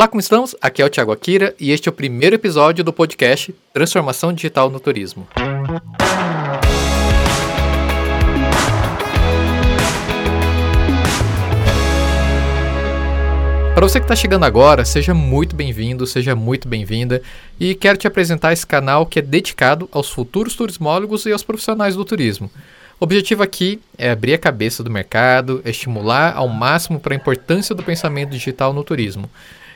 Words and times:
Olá, 0.00 0.08
como 0.08 0.18
estamos? 0.18 0.56
Aqui 0.62 0.80
é 0.80 0.84
o 0.86 0.88
Thiago 0.88 1.12
Akira 1.12 1.54
e 1.60 1.70
este 1.72 1.86
é 1.86 1.90
o 1.90 1.92
primeiro 1.92 2.34
episódio 2.34 2.82
do 2.82 2.90
podcast 2.90 3.54
Transformação 3.70 4.32
Digital 4.32 4.70
no 4.70 4.80
Turismo. 4.80 5.28
Para 13.74 13.86
você 13.86 14.00
que 14.00 14.04
está 14.04 14.16
chegando 14.16 14.46
agora, 14.46 14.86
seja 14.86 15.12
muito 15.12 15.54
bem-vindo, 15.54 16.06
seja 16.06 16.34
muito 16.34 16.66
bem-vinda 16.66 17.20
e 17.60 17.74
quero 17.74 17.98
te 17.98 18.06
apresentar 18.06 18.54
esse 18.54 18.66
canal 18.66 19.04
que 19.04 19.18
é 19.18 19.22
dedicado 19.22 19.86
aos 19.92 20.08
futuros 20.08 20.56
turismólogos 20.56 21.26
e 21.26 21.32
aos 21.32 21.42
profissionais 21.42 21.94
do 21.94 22.06
turismo. 22.06 22.50
O 22.98 23.04
objetivo 23.04 23.42
aqui 23.42 23.78
é 23.98 24.10
abrir 24.10 24.32
a 24.32 24.38
cabeça 24.38 24.82
do 24.82 24.90
mercado, 24.90 25.60
estimular 25.62 26.34
ao 26.34 26.48
máximo 26.48 26.98
para 26.98 27.12
a 27.12 27.16
importância 27.16 27.74
do 27.74 27.82
pensamento 27.82 28.30
digital 28.30 28.72
no 28.72 28.82
turismo. 28.82 29.28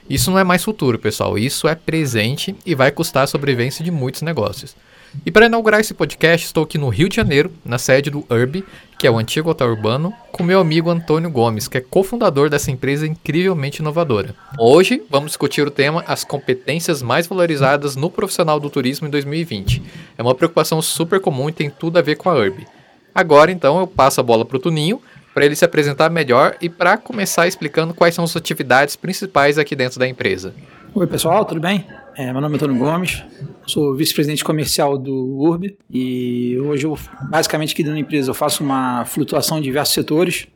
Isso 0.08 0.30
não 0.30 0.38
é 0.38 0.44
mais 0.44 0.62
futuro, 0.62 0.98
pessoal, 0.98 1.38
isso 1.38 1.66
é 1.66 1.74
presente 1.74 2.54
e 2.66 2.74
vai 2.74 2.90
custar 2.90 3.24
a 3.24 3.26
sobrevivência 3.26 3.84
de 3.84 3.90
muitos 3.90 4.20
negócios. 4.20 4.76
E 5.24 5.30
para 5.30 5.46
inaugurar 5.46 5.80
esse 5.80 5.94
podcast, 5.94 6.46
estou 6.46 6.64
aqui 6.64 6.76
no 6.76 6.88
Rio 6.88 7.08
de 7.08 7.16
Janeiro, 7.16 7.50
na 7.64 7.78
sede 7.78 8.10
do 8.10 8.24
Urb, 8.28 8.64
que 8.98 9.06
é 9.06 9.10
o 9.10 9.16
antigo 9.16 9.48
hotel 9.48 9.68
urbano, 9.68 10.12
com 10.32 10.42
meu 10.42 10.60
amigo 10.60 10.90
Antônio 10.90 11.30
Gomes, 11.30 11.68
que 11.68 11.78
é 11.78 11.80
cofundador 11.80 12.50
dessa 12.50 12.70
empresa 12.70 13.06
incrivelmente 13.06 13.80
inovadora. 13.80 14.34
Hoje 14.58 15.02
vamos 15.08 15.30
discutir 15.30 15.66
o 15.66 15.70
tema 15.70 16.04
As 16.06 16.24
competências 16.24 17.00
mais 17.00 17.26
valorizadas 17.26 17.96
no 17.96 18.10
profissional 18.10 18.60
do 18.60 18.68
turismo 18.68 19.06
em 19.06 19.10
2020. 19.10 19.82
É 20.18 20.22
uma 20.22 20.34
preocupação 20.34 20.82
super 20.82 21.20
comum 21.20 21.48
e 21.48 21.52
tem 21.52 21.70
tudo 21.70 21.98
a 21.98 22.02
ver 22.02 22.16
com 22.16 22.28
a 22.28 22.34
Urb. 22.34 22.66
Agora 23.14 23.52
então 23.52 23.78
eu 23.78 23.86
passo 23.86 24.20
a 24.20 24.24
bola 24.24 24.44
para 24.44 24.56
o 24.56 24.60
Tuninho 24.60 25.00
para 25.34 25.44
ele 25.44 25.56
se 25.56 25.64
apresentar 25.64 26.08
melhor 26.08 26.56
e 26.60 26.70
para 26.70 26.96
começar 26.96 27.48
explicando 27.48 27.92
quais 27.92 28.14
são 28.14 28.24
as 28.24 28.36
atividades 28.36 28.94
principais 28.94 29.58
aqui 29.58 29.74
dentro 29.74 29.98
da 29.98 30.06
empresa. 30.06 30.54
Oi, 30.94 31.06
pessoal, 31.08 31.44
tudo 31.44 31.60
bem? 31.60 31.84
É, 32.16 32.32
meu 32.32 32.40
nome 32.40 32.54
é 32.54 32.56
Antônio 32.56 32.78
Gomes, 32.78 33.24
sou 33.66 33.96
vice-presidente 33.96 34.44
comercial 34.44 34.96
do 34.96 35.36
URB 35.36 35.76
e 35.90 36.56
hoje, 36.60 36.86
eu, 36.86 36.96
basicamente, 37.28 37.72
aqui 37.72 37.82
dentro 37.82 37.96
da 37.96 38.00
empresa, 38.00 38.30
eu 38.30 38.34
faço 38.34 38.62
uma 38.62 39.04
flutuação 39.04 39.58
de 39.58 39.64
diversos 39.64 39.92
setores. 39.92 40.46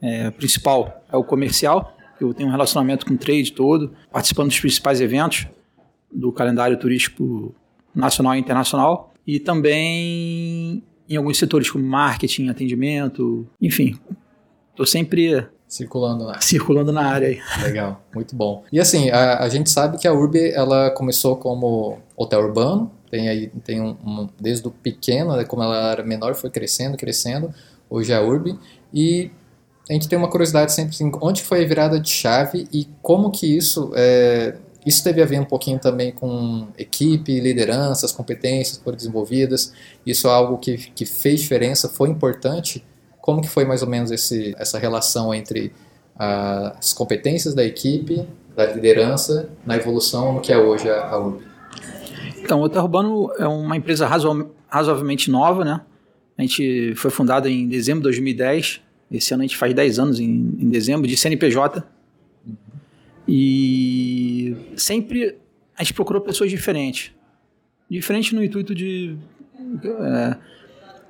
É, 0.00 0.28
o 0.28 0.32
principal 0.32 1.04
é 1.12 1.16
o 1.16 1.22
comercial, 1.22 1.94
eu 2.18 2.32
tenho 2.32 2.48
um 2.48 2.52
relacionamento 2.52 3.04
com 3.04 3.12
o 3.12 3.18
trade 3.18 3.52
todo, 3.52 3.92
participando 4.10 4.48
dos 4.48 4.58
principais 4.58 5.02
eventos 5.02 5.46
do 6.10 6.32
calendário 6.32 6.78
turístico 6.78 7.54
nacional 7.94 8.34
e 8.34 8.38
internacional. 8.38 9.12
E 9.26 9.38
também 9.38 10.82
em 11.08 11.16
alguns 11.16 11.38
setores 11.38 11.70
como 11.70 11.84
marketing, 11.84 12.48
atendimento, 12.48 13.46
enfim. 13.60 13.98
Estou 14.70 14.86
sempre 14.86 15.46
circulando 15.66 16.24
na 16.24 16.40
circulando 16.40 16.92
na 16.92 17.04
área 17.04 17.28
aí. 17.28 17.40
Legal, 17.62 18.02
muito 18.14 18.34
bom. 18.34 18.64
E 18.72 18.80
assim, 18.80 19.10
a, 19.10 19.42
a 19.42 19.48
gente 19.48 19.70
sabe 19.70 19.98
que 19.98 20.08
a 20.08 20.12
Urb 20.12 20.36
ela 20.52 20.90
começou 20.90 21.36
como 21.36 21.98
hotel 22.16 22.40
urbano, 22.40 22.90
tem 23.10 23.28
aí 23.28 23.48
tem 23.64 23.80
um, 23.80 23.96
um 24.04 24.28
desde 24.40 24.66
o 24.66 24.70
pequeno, 24.70 25.36
né, 25.36 25.44
como 25.44 25.62
ela 25.62 25.92
era 25.92 26.02
menor, 26.02 26.34
foi 26.34 26.50
crescendo, 26.50 26.96
crescendo. 26.96 27.52
Hoje 27.90 28.12
é 28.12 28.16
a 28.16 28.22
Urb 28.22 28.58
e 28.92 29.30
a 29.88 29.92
gente 29.94 30.08
tem 30.08 30.18
uma 30.18 30.28
curiosidade 30.28 30.72
sempre 30.72 30.94
assim, 30.94 31.10
onde 31.22 31.42
foi 31.42 31.64
a 31.64 31.66
virada 31.66 31.98
de 31.98 32.10
chave 32.10 32.68
e 32.72 32.86
como 33.00 33.30
que 33.30 33.46
isso 33.46 33.90
é, 33.94 34.56
isso 34.86 35.02
teve 35.02 35.20
a 35.20 35.26
ver 35.26 35.40
um 35.40 35.44
pouquinho 35.44 35.78
também 35.78 36.12
com 36.12 36.68
equipe, 36.78 37.40
lideranças, 37.40 38.12
competências 38.12 38.78
foram 38.78 38.96
desenvolvidas. 38.96 39.72
Isso 40.06 40.28
é 40.28 40.30
algo 40.30 40.58
que, 40.58 40.76
que 40.76 41.04
fez 41.04 41.40
diferença, 41.40 41.88
foi 41.88 42.08
importante. 42.08 42.84
Como 43.20 43.42
que 43.42 43.48
foi 43.48 43.64
mais 43.64 43.82
ou 43.82 43.88
menos 43.88 44.10
esse, 44.10 44.54
essa 44.58 44.78
relação 44.78 45.34
entre 45.34 45.72
uh, 46.16 46.76
as 46.78 46.92
competências 46.92 47.54
da 47.54 47.64
equipe, 47.64 48.26
da 48.56 48.66
liderança, 48.66 49.50
na 49.66 49.76
evolução 49.76 50.34
no 50.34 50.40
que 50.40 50.52
é 50.52 50.58
hoje 50.58 50.88
a, 50.88 51.08
a 51.08 51.18
URB? 51.18 51.42
Então, 52.38 52.60
o 52.60 52.62
Hotel 52.62 52.82
Urbano 52.82 53.30
é 53.38 53.46
uma 53.46 53.76
empresa 53.76 54.06
razo 54.06 54.50
razoavelmente 54.68 55.30
nova, 55.30 55.64
né? 55.64 55.80
A 56.36 56.42
gente 56.42 56.94
foi 56.94 57.10
fundada 57.10 57.50
em 57.50 57.68
dezembro 57.68 58.00
de 58.00 58.04
2010. 58.04 58.80
Esse 59.10 59.34
ano 59.34 59.42
a 59.42 59.46
gente 59.46 59.56
faz 59.56 59.74
10 59.74 59.98
anos 59.98 60.20
em, 60.20 60.24
em 60.24 60.68
dezembro, 60.68 61.06
de 61.06 61.16
CNPJ. 61.16 61.82
E 63.26 64.17
sempre 64.76 65.36
a 65.76 65.82
gente 65.82 65.94
procurou 65.94 66.20
pessoas 66.20 66.50
diferentes. 66.50 67.12
Diferente 67.88 68.34
no 68.34 68.42
intuito 68.42 68.74
de 68.74 69.16
é, 69.84 70.36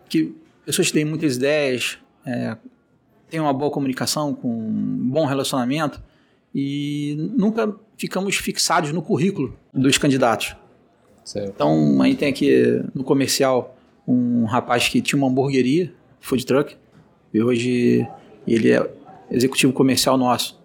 que 0.09 0.34
pessoas 0.64 0.88
que 0.88 0.92
têm 0.92 1.04
muitas 1.04 1.36
ideias, 1.36 1.98
é, 2.25 2.56
têm 3.31 3.41
uma 3.41 3.53
boa 3.53 3.70
comunicação, 3.70 4.34
com 4.34 4.48
um 4.48 5.10
bom 5.10 5.25
relacionamento 5.25 6.03
e 6.54 7.16
nunca 7.36 7.75
ficamos 7.97 8.36
fixados 8.36 8.92
no 8.92 9.03
currículo 9.03 9.56
dos 9.72 9.98
candidatos. 9.98 10.54
Certo. 11.25 11.50
Então, 11.54 12.00
a 12.00 12.06
gente 12.06 12.19
tem 12.19 12.28
aqui 12.28 12.82
no 12.94 13.04
comercial 13.04 13.76
um 14.06 14.44
rapaz 14.44 14.88
que 14.88 15.03
tinha 15.03 15.19
uma 15.19 15.28
hamburgueria, 15.28 15.92
food 16.20 16.47
truck, 16.47 16.76
e 17.34 17.42
hoje 17.42 18.09
ele 18.47 18.70
é 18.70 18.91
executivo 19.30 19.72
comercial 19.72 20.16
nosso. 20.16 20.59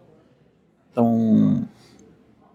Então, 0.91 1.67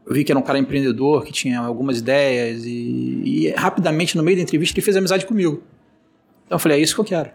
eu 0.09 0.15
vi 0.15 0.25
que 0.25 0.33
era 0.33 0.39
um 0.39 0.43
cara 0.43 0.59
empreendedor, 0.59 1.23
que 1.23 1.31
tinha 1.31 1.61
algumas 1.61 1.99
ideias 1.99 2.65
e, 2.65 3.23
e 3.25 3.51
rapidamente, 3.51 4.17
no 4.17 4.23
meio 4.23 4.39
da 4.39 4.43
entrevista, 4.43 4.79
ele 4.79 4.83
fez 4.83 4.97
amizade 4.97 5.27
comigo. 5.27 5.63
Então, 6.47 6.57
eu 6.57 6.59
falei, 6.59 6.79
é 6.79 6.81
isso 6.81 6.95
que 6.95 7.01
eu 7.03 7.05
quero. 7.05 7.31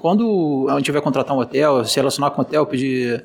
Quando 0.00 0.66
a 0.68 0.76
gente 0.78 0.90
vai 0.90 1.00
contratar 1.00 1.36
um 1.36 1.38
hotel, 1.38 1.84
se 1.84 1.94
relacionar 1.94 2.32
com 2.32 2.42
o 2.42 2.44
hotel, 2.44 2.66
pedir 2.66 3.24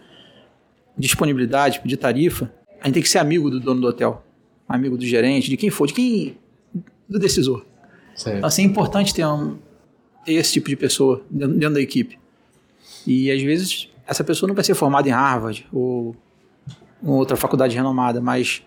disponibilidade, 0.95 1.79
pedir 1.79 1.97
tarifa, 1.97 2.53
a 2.79 2.85
gente 2.85 2.93
tem 2.93 3.03
que 3.03 3.09
ser 3.09 3.17
amigo 3.17 3.49
do 3.49 3.59
dono 3.59 3.81
do 3.81 3.87
hotel, 3.87 4.23
amigo 4.69 4.95
do 4.95 5.05
gerente, 5.07 5.49
de 5.49 5.57
quem 5.57 5.71
for, 5.71 5.87
de 5.87 5.93
quem 5.93 6.37
do 7.09 7.17
decisor. 7.17 7.65
Certo. 8.15 8.37
Então, 8.37 8.47
assim, 8.47 8.61
é 8.61 8.65
importante 8.65 9.11
ter, 9.11 9.25
um, 9.25 9.57
ter 10.23 10.33
esse 10.33 10.53
tipo 10.53 10.69
de 10.69 10.75
pessoa 10.75 11.25
dentro, 11.31 11.57
dentro 11.57 11.73
da 11.73 11.81
equipe. 11.81 12.19
E 13.07 13.31
às 13.31 13.41
vezes 13.41 13.89
essa 14.05 14.23
pessoa 14.23 14.47
não 14.47 14.53
vai 14.53 14.63
ser 14.63 14.75
formada 14.75 15.09
em 15.09 15.11
Harvard 15.11 15.65
ou 15.73 16.15
uma 17.01 17.15
outra 17.15 17.35
faculdade 17.35 17.75
renomada, 17.75 18.21
mas 18.21 18.63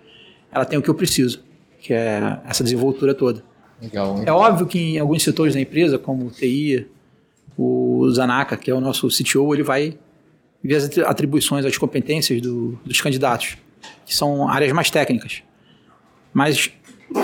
ela 0.50 0.64
tem 0.64 0.78
o 0.78 0.82
que 0.82 0.88
eu 0.88 0.94
preciso, 0.94 1.42
que 1.80 1.92
é 1.92 2.40
essa 2.46 2.62
desenvoltura 2.62 3.14
toda. 3.14 3.42
Legal. 3.80 4.22
É 4.24 4.32
óbvio 4.32 4.66
que 4.66 4.78
em 4.78 4.98
alguns 4.98 5.22
setores 5.22 5.54
da 5.54 5.60
empresa, 5.60 5.98
como 5.98 6.26
o 6.26 6.30
TI, 6.30 6.86
o 7.56 8.08
Zanaka, 8.10 8.56
que 8.56 8.70
é 8.70 8.74
o 8.74 8.80
nosso 8.80 9.08
CTO, 9.08 9.54
ele 9.54 9.62
vai 9.62 9.98
ver 10.62 10.76
as 10.76 10.98
atribuições, 10.98 11.64
as 11.64 11.76
competências 11.76 12.40
do, 12.40 12.78
dos 12.84 13.00
candidatos, 13.00 13.58
que 14.06 14.14
são 14.14 14.48
áreas 14.48 14.72
mais 14.72 14.90
técnicas. 14.90 15.42
Mas, 16.32 16.70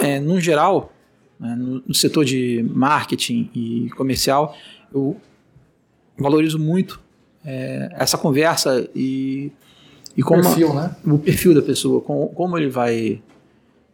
é, 0.02 0.20
no 0.20 0.40
geral, 0.40 0.92
né, 1.38 1.54
no, 1.56 1.82
no 1.86 1.94
setor 1.94 2.24
de 2.24 2.64
marketing 2.70 3.50
e 3.54 3.90
comercial, 3.96 4.56
eu 4.92 5.16
valorizo 6.18 6.58
muito 6.58 7.00
é, 7.44 7.88
essa 7.94 8.18
conversa 8.18 8.88
e 8.94 9.50
e 10.16 10.22
como 10.22 10.42
perfil, 10.42 10.74
né? 10.74 10.94
O 11.06 11.18
perfil 11.18 11.54
da 11.54 11.62
pessoa, 11.62 12.00
como, 12.00 12.28
como 12.28 12.58
ele 12.58 12.68
vai 12.68 13.22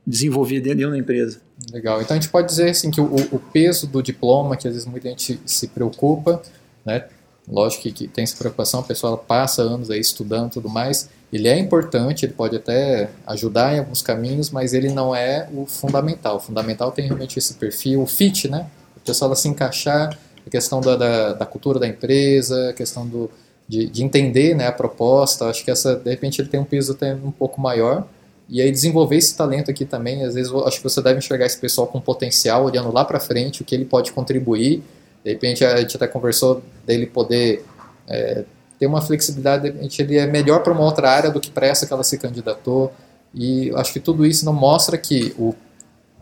desenvolver 0.07 0.61
dentro 0.61 0.91
da 0.91 0.99
empresa. 0.99 1.41
Legal. 1.73 2.01
Então 2.01 2.17
a 2.17 2.21
gente 2.21 2.31
pode 2.31 2.49
dizer 2.49 2.71
assim 2.71 2.91
que 2.91 3.01
o, 3.01 3.15
o, 3.33 3.39
peso 3.39 3.87
do 3.87 4.03
diploma, 4.03 4.57
que 4.57 4.69
às 4.69 4.75
vezes 4.75 4.89
muita 4.89 5.09
gente 5.09 5.41
se 5.45 5.69
preocupa, 5.69 6.41
né? 6.85 7.07
Lógico 7.49 7.85
que, 7.85 7.93
que 7.93 8.09
tem 8.09 8.25
essa 8.25 8.37
preocupação, 8.37 8.81
a 8.81 8.83
pessoa 8.83 9.17
passa 9.17 9.63
anos 9.63 9.91
aí 9.91 10.01
estudando 10.01 10.49
e 10.49 10.53
tudo 10.55 10.69
mais. 10.69 11.09
Ele 11.33 11.49
é 11.49 11.59
importante, 11.59 12.25
ele 12.25 12.33
pode 12.33 12.57
até 12.57 13.11
ajudar 13.27 13.75
em 13.75 13.79
alguns 13.79 14.03
caminhos, 14.03 14.51
mas 14.51 14.75
ele 14.75 14.93
não 14.93 15.15
é 15.15 15.49
o 15.53 15.65
fundamental. 15.67 16.37
O 16.37 16.41
fundamental 16.41 16.93
tem 16.93 17.07
realmente 17.07 17.39
esse 17.39 17.55
perfil, 17.55 18.03
o 18.03 18.07
fit, 18.07 18.49
né? 18.49 18.67
A 18.97 19.01
pessoa 19.01 19.35
se 19.35 19.49
encaixar, 19.49 20.17
a 20.47 20.51
questão 20.51 20.81
da, 20.81 20.97
da, 20.97 21.33
da 21.35 21.47
cultura 21.47 21.79
da 21.79 21.87
empresa, 21.87 22.71
a 22.71 22.73
questão 22.73 23.07
do, 23.07 23.31
de, 23.69 23.87
de 23.87 24.05
entender 24.05 24.55
né, 24.55 24.67
a 24.67 24.73
proposta. 24.73 25.47
Acho 25.47 25.65
que 25.65 25.71
essa, 25.71 25.97
de 25.97 26.11
repente, 26.11 26.41
ele 26.41 26.49
tem 26.49 26.61
um 26.61 26.65
peso 26.65 26.93
até 26.93 27.15
um 27.15 27.31
pouco 27.31 27.61
maior. 27.61 28.07
E 28.49 28.63
aí 28.63 28.71
desenvolver 28.71 29.17
esse 29.17 29.37
talento 29.37 29.71
aqui 29.71 29.85
também, 29.85 30.25
às 30.25 30.35
vezes 30.35 30.53
acho 30.53 30.77
que 30.79 30.85
você 30.85 31.03
deve 31.03 31.19
enxergar 31.19 31.47
esse 31.47 31.59
pessoal 31.59 31.87
com 31.87 32.01
potencial, 32.01 32.65
olhando 32.65 32.93
lá 32.93 33.05
para 33.05 33.19
frente, 33.19 33.63
o 33.63 33.65
que 33.65 33.75
ele 33.75 33.85
pode 33.85 34.13
contribuir. 34.13 34.83
De 35.25 35.33
repente 35.33 35.65
a 35.65 35.81
gente 35.81 35.97
até 35.97 36.07
conversou 36.07 36.63
dele 36.87 37.07
poder 37.07 37.65
é, 38.07 38.45
ter 38.79 38.87
uma 38.87 39.01
flexibilidade, 39.01 39.65
de 39.65 39.71
repente 39.71 40.01
ele 40.01 40.17
é 40.17 40.27
melhor 40.29 40.63
para 40.63 40.73
uma 40.73 40.85
outra 40.85 41.11
área 41.11 41.31
do 41.31 41.41
que 41.41 41.51
para 41.51 41.67
essa 41.67 41.87
que 41.87 41.93
ela 41.93 42.05
se 42.05 42.17
candidatou. 42.19 42.93
E 43.35 43.73
acho 43.75 43.93
que 43.93 43.99
tudo 43.99 44.25
isso 44.25 44.45
não 44.45 44.53
mostra 44.53 44.97
que, 44.97 45.35
o, 45.37 45.53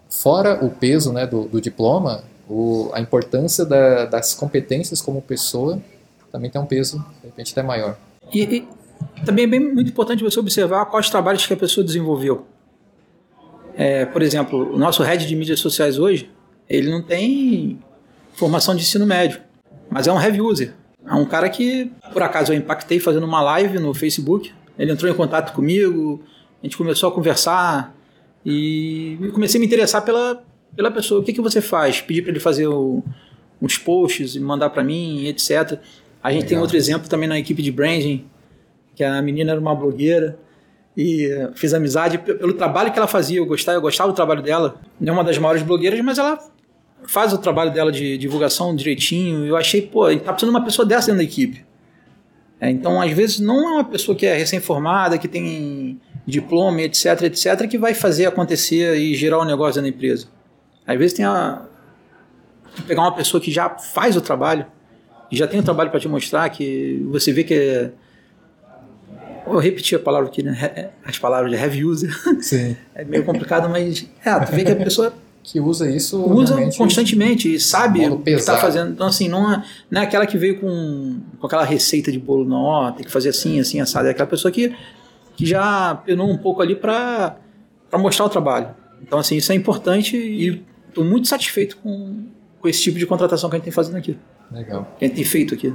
fora 0.09 0.65
o 0.65 0.71
peso 0.71 1.13
né, 1.13 1.27
do, 1.27 1.45
do 1.45 1.61
diploma, 1.61 2.25
o, 2.49 2.91
a 2.95 3.01
importância 3.01 3.67
da, 3.67 4.07
das 4.07 4.33
competências 4.33 5.03
como 5.03 5.21
pessoa 5.21 5.79
também 6.35 6.51
tem 6.51 6.61
um 6.61 6.67
peso, 6.67 6.99
de 7.21 7.27
repente, 7.29 7.53
até 7.53 7.63
maior. 7.63 7.97
E, 8.33 8.43
e 8.43 8.69
também 9.25 9.45
é 9.45 9.47
bem, 9.47 9.61
muito 9.61 9.89
importante 9.89 10.25
você 10.25 10.41
observar 10.41 10.85
quais 10.87 11.09
trabalhos 11.09 11.47
que 11.47 11.53
a 11.53 11.57
pessoa 11.57 11.85
desenvolveu. 11.85 12.45
É, 13.77 14.05
por 14.05 14.21
exemplo, 14.21 14.75
o 14.75 14.77
nosso 14.77 15.01
head 15.05 15.25
de 15.29 15.37
mídias 15.37 15.61
sociais 15.61 15.97
hoje, 15.97 16.29
ele 16.69 16.91
não 16.91 17.01
tem 17.01 17.79
formação 18.33 18.75
de 18.75 18.83
ensino 18.83 19.07
médio, 19.07 19.41
mas 19.89 20.09
é 20.09 20.13
um 20.13 20.21
heavy 20.21 20.41
user. 20.41 20.75
É 21.07 21.15
um 21.15 21.25
cara 21.25 21.49
que, 21.49 21.93
por 22.13 22.21
acaso, 22.21 22.53
eu 22.53 22.57
impactei 22.57 22.99
fazendo 22.99 23.27
uma 23.27 23.41
live 23.41 23.79
no 23.79 23.95
Facebook. 23.95 24.53
Ele 24.77 24.91
entrou 24.91 25.09
em 25.09 25.15
contato 25.15 25.55
comigo 25.55 26.21
A 26.61 26.67
gente 26.67 26.77
começou 26.77 27.11
a 27.11 27.13
conversar 27.13 27.95
e 28.45 29.17
comecei 29.33 29.59
a 29.59 29.61
me 29.61 29.67
interessar 29.67 30.03
pela, 30.05 30.43
pela 30.75 30.91
pessoa. 30.91 31.21
O 31.21 31.25
que, 31.25 31.33
que 31.33 31.41
você 31.41 31.61
faz? 31.61 32.01
Pedi 32.01 32.23
para 32.23 32.33
ele 32.33 32.41
fazer 32.41 32.67
o, 32.67 33.05
uns 33.63 33.79
posts 33.79 34.35
e 34.35 34.41
mandar 34.41 34.71
para 34.71 34.83
mim, 34.83 35.27
etc. 35.27 35.79
A 36.25 36.31
gente 36.31 36.45
Legal. 36.45 36.49
tem 36.49 36.59
outro 36.59 36.77
exemplo 36.79 37.07
também 37.07 37.29
na 37.29 37.39
equipe 37.39 37.63
de 37.63 37.71
branding, 37.71 38.25
que 38.95 39.05
a 39.05 39.21
menina 39.21 39.53
era 39.53 39.61
uma 39.61 39.75
blogueira 39.75 40.39
e 40.97 41.29
fiz 41.55 41.75
amizade 41.75 42.17
pelo 42.17 42.55
trabalho 42.55 42.91
que 42.91 42.99
ela 42.99 43.07
fazia. 43.07 43.39
Eu 43.39 43.45
gostava, 43.45 43.77
eu 43.77 43.83
gostava 43.83 44.11
do 44.11 44.15
trabalho 44.17 44.43
dela. 44.43 44.81
Não 44.99 45.13
é 45.13 45.17
uma 45.17 45.25
das 45.25 45.37
maiores 45.37 45.63
blogueiras, 45.63 46.01
mas 46.01 46.17
ela 46.17 46.39
faz 47.07 47.35
o 47.35 47.39
trabalho 47.39 47.71
dela 47.73 47.93
de 47.93 48.17
divulgação 48.17 48.75
direitinho. 48.75 49.45
Eu 49.45 49.55
achei, 49.55 49.83
pô, 49.83 50.07
tá 50.17 50.33
precisando 50.33 50.53
de 50.53 50.57
uma 50.57 50.65
pessoa 50.65 50.87
dessa 50.87 51.09
dentro 51.09 51.19
da 51.19 51.25
equipe. 51.25 51.63
É, 52.59 52.71
então, 52.71 53.03
às 53.03 53.11
vezes, 53.11 53.39
não 53.39 53.69
é 53.69 53.73
uma 53.75 53.85
pessoa 53.85 54.17
que 54.17 54.25
é 54.25 54.35
recém-formada, 54.35 55.19
que 55.19 55.29
tem 55.29 56.01
diploma, 56.27 56.81
etc, 56.81 57.23
etc, 57.25 57.69
que 57.69 57.77
vai 57.77 57.93
fazer 57.93 58.25
acontecer 58.25 58.97
e 58.97 59.15
gerar 59.15 59.39
o 59.39 59.43
um 59.43 59.45
negócio 59.45 59.83
dentro 59.83 59.91
da 59.91 59.97
empresa. 59.97 60.29
Às 60.87 60.99
vezes 60.99 61.15
tem 61.15 61.27
a 61.27 61.67
pegar 62.87 63.03
uma 63.03 63.15
pessoa 63.15 63.41
que 63.41 63.51
já 63.51 63.69
faz 63.69 64.17
o 64.17 64.21
trabalho, 64.21 64.65
e 65.35 65.37
já 65.37 65.47
tem 65.47 65.61
o 65.61 65.63
trabalho 65.63 65.91
para 65.91 66.01
te 66.01 66.09
mostrar, 66.09 66.49
que 66.49 67.05
você 67.11 67.33
vê 67.33 67.45
que 67.45 67.55
é 67.55 67.91
Vou 69.47 69.59
repetir 69.59 69.97
a 69.97 70.01
palavra 70.01 70.29
aqui, 70.29 70.43
né? 70.43 70.91
As 71.05 71.19
palavras 71.19 71.51
de 71.51 71.57
heavy 71.57 71.85
user. 71.85 72.11
Sim. 72.41 72.77
É 72.95 73.05
meio 73.05 73.25
complicado, 73.25 73.69
mas 73.69 74.07
é, 74.25 74.39
tu 74.39 74.53
vê 74.53 74.65
que 74.65 74.71
a 74.71 74.77
pessoa 74.77 75.13
que 75.43 75.61
usa 75.61 75.91
isso 75.91 76.23
usa 76.23 76.57
constantemente 76.79 77.53
e 77.53 77.61
sabe 77.61 78.09
o 78.09 78.19
que 78.19 78.31
está 78.31 78.57
fazendo. 78.57 78.93
Então, 78.93 79.07
assim, 79.07 79.29
não 79.29 79.53
é, 79.53 79.63
não 79.91 80.01
é 80.01 80.05
aquela 80.05 80.27
que 80.27 80.39
veio 80.39 80.61
com, 80.61 81.21
com 81.39 81.47
aquela 81.47 81.65
receita 81.65 82.11
de 82.11 82.19
bolo, 82.19 82.45
não, 82.45 82.63
ó, 82.63 82.93
tem 82.93 83.05
que 83.05 83.11
fazer 83.11 83.31
assim, 83.31 83.61
assim, 83.61 83.81
assado. 83.81 84.07
É 84.07 84.13
aquela 84.13 84.29
pessoa 84.29 84.51
que, 84.51 84.75
que 85.37 85.45
já 85.45 85.97
penou 86.07 86.31
um 86.31 86.39
pouco 86.39 86.63
ali 86.63 86.75
para 86.77 87.37
mostrar 87.99 88.25
o 88.25 88.29
trabalho. 88.29 88.69
Então, 89.03 89.19
assim, 89.19 89.37
isso 89.37 89.53
é 89.53 89.55
importante 89.55 90.17
e 90.17 90.63
estou 90.89 91.05
muito 91.05 91.29
satisfeito 91.29 91.77
com, 91.79 92.25
com 92.61 92.69
esse 92.69 92.81
tipo 92.81 92.99
de 92.99 93.07
contratação 93.07 93.51
que 93.51 93.57
a 93.57 93.59
gente 93.59 93.65
tem 93.65 93.73
fazendo 93.73 93.97
aqui. 93.97 94.17
Legal. 94.51 94.87
A 95.01 95.05
gente 95.05 95.17
tem 95.17 95.25
feito 95.25 95.55
aqui. 95.55 95.75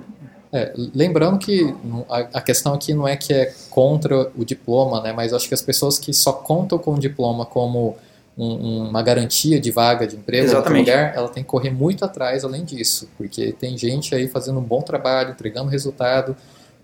É, 0.51 0.74
lembrando 0.95 1.38
que 1.38 1.75
a, 2.10 2.42
questão 2.42 2.74
aqui 2.74 2.92
não 2.92 3.07
é 3.07 3.16
que 3.16 3.31
é 3.31 3.54
contra 3.69 4.31
o 4.36 4.44
diploma, 4.44 5.00
né, 5.00 5.13
mas 5.13 5.31
acho 5.31 5.48
que 5.48 5.54
as 5.54 5.62
pessoas 5.62 6.00
que 6.00 6.12
só 6.12 6.33
contam 6.33 6.80
com 6.80 6.95
o 6.95 7.00
diploma 7.00 7.45
como 7.45 7.95
um, 8.36 8.88
uma 8.89 9.04
garantia 9.04 9.60
de 9.60 9.69
vaga 9.69 10.07
de 10.07 10.16
emprego 10.16 10.45
Exatamente. 10.45 10.89
lugar, 10.89 11.13
ela 11.16 11.30
tem 11.30 11.44
que 11.44 11.50
correr 11.50 11.69
muito 11.69 12.04
atrás 12.04 12.44
além 12.44 12.66
disso, 12.66 13.07
porque 13.16 13.51
tem 13.51 13.77
gente 13.77 14.16
aí 14.16 14.27
fazendo 14.27 14.57
um 14.60 14.63
bom 14.63 14.81
trabalho, 14.81 15.31
entregando 15.31 15.69
resultado, 15.69 16.36